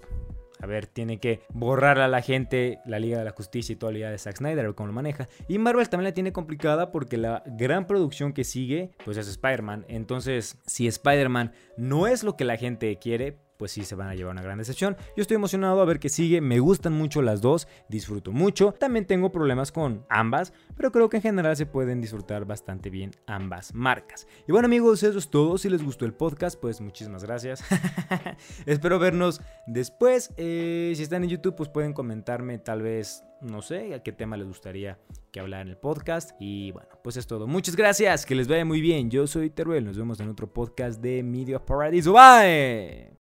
a 0.65 0.67
ver, 0.67 0.87
tiene 0.87 1.19
que 1.19 1.43
borrar 1.53 1.99
a 1.99 2.09
la 2.09 2.23
gente 2.23 2.79
la 2.87 2.99
Liga 2.99 3.19
de 3.19 3.25
la 3.25 3.33
Justicia 3.33 3.75
y 3.75 3.77
toda 3.77 3.93
la 3.93 3.99
Liga 3.99 4.11
de 4.11 4.19
Zack 4.19 4.39
Snyder, 4.39 4.75
cómo 4.75 4.87
lo 4.87 4.93
maneja. 4.95 5.29
Y 5.47 5.59
Marvel 5.59 5.89
también 5.91 6.09
la 6.09 6.15
tiene 6.15 6.33
complicada 6.33 6.91
porque 6.91 7.19
la 7.19 7.43
gran 7.47 7.87
producción 7.87 8.33
que 8.33 8.45
sigue, 8.45 8.91
pues 9.05 9.19
es 9.19 9.29
Spider-Man. 9.29 9.85
Entonces, 9.89 10.59
si 10.67 10.87
Spider-Man 10.87 11.53
no 11.77 12.07
es 12.07 12.25
lo 12.25 12.37
que 12.37 12.47
la 12.47 12.57
gente 12.57 12.99
quiere, 12.99 13.37
pues 13.65 13.73
sí 13.73 13.87
se 13.87 13.95
van 13.95 14.09
a 14.09 14.15
llevar 14.15 14.33
una 14.33 14.43
gran 14.43 14.59
decepción. 14.59 14.95
Yo 15.17 15.23
estoy 15.23 15.37
emocionado 15.37 15.81
a 15.81 15.87
ver 15.87 15.99
qué 15.99 16.11
sigue, 16.11 16.43
me 16.43 16.59
gustan 16.59 16.93
mucho 16.93 17.23
las 17.23 17.41
dos, 17.41 17.67
disfruto 17.89 18.31
mucho. 18.31 18.73
También 18.79 19.07
tengo 19.07 19.33
problemas 19.33 19.73
con 19.73 20.05
ambas, 20.11 20.53
pero 20.77 20.93
creo 20.93 21.09
que 21.09 21.17
en 21.17 21.23
general 21.23 21.57
se 21.57 21.65
pueden 21.65 22.03
disfrutar 22.03 22.45
bastante 22.45 22.91
bien 22.91 23.13
ambas 23.27 23.73
marcas. 23.73 24.27
Y 24.47 24.53
bueno 24.53 24.67
amigos, 24.67 25.03
eso 25.03 25.19
es 25.19 25.31
todo. 25.31 25.57
Si 25.57 25.71
les 25.71 25.83
gustó 25.83 26.05
el 26.05 26.13
podcast, 26.13 26.61
pues 26.61 26.83
muchísimas 26.83 27.25
gracias. 27.25 27.65
Espero 28.67 28.99
vernos 28.99 29.41
después. 29.67 30.35
Eh, 30.37 30.93
si 30.95 31.03
están 31.03 31.25
en 31.25 31.31
YouTube, 31.31 31.57
pues 31.57 31.71
pueden 31.71 31.95
comentarme 31.95 32.59
tal 32.59 32.83
vez 32.83 33.25
no 33.41 33.63
sé 33.63 33.95
a 33.95 34.03
qué 34.03 34.13
tema 34.13 34.37
les 34.37 34.47
gustaría 34.47 34.99
que 35.33 35.41
hablara 35.41 35.63
en 35.63 35.69
el 35.69 35.79
podcast. 35.79 36.33
Y 36.39 36.73
bueno, 36.73 36.91
pues 37.03 37.17
es 37.17 37.27
todo. 37.27 37.47
Muchas 37.47 37.77
gracias, 37.77 38.27
que 38.27 38.35
les 38.35 38.47
vaya 38.47 38.67
muy 38.67 38.83
bien. 38.83 39.11
Yo 39.11 39.27
soy 39.27 39.49
Teruel, 39.49 39.87
nos 39.87 39.97
vemos 39.97 40.21
en 40.21 40.29
otro 40.29 40.53
podcast 40.53 41.01
de 41.01 41.23
Media 41.23 41.65
Paradiso. 41.65 42.13
Bye. 42.13 43.13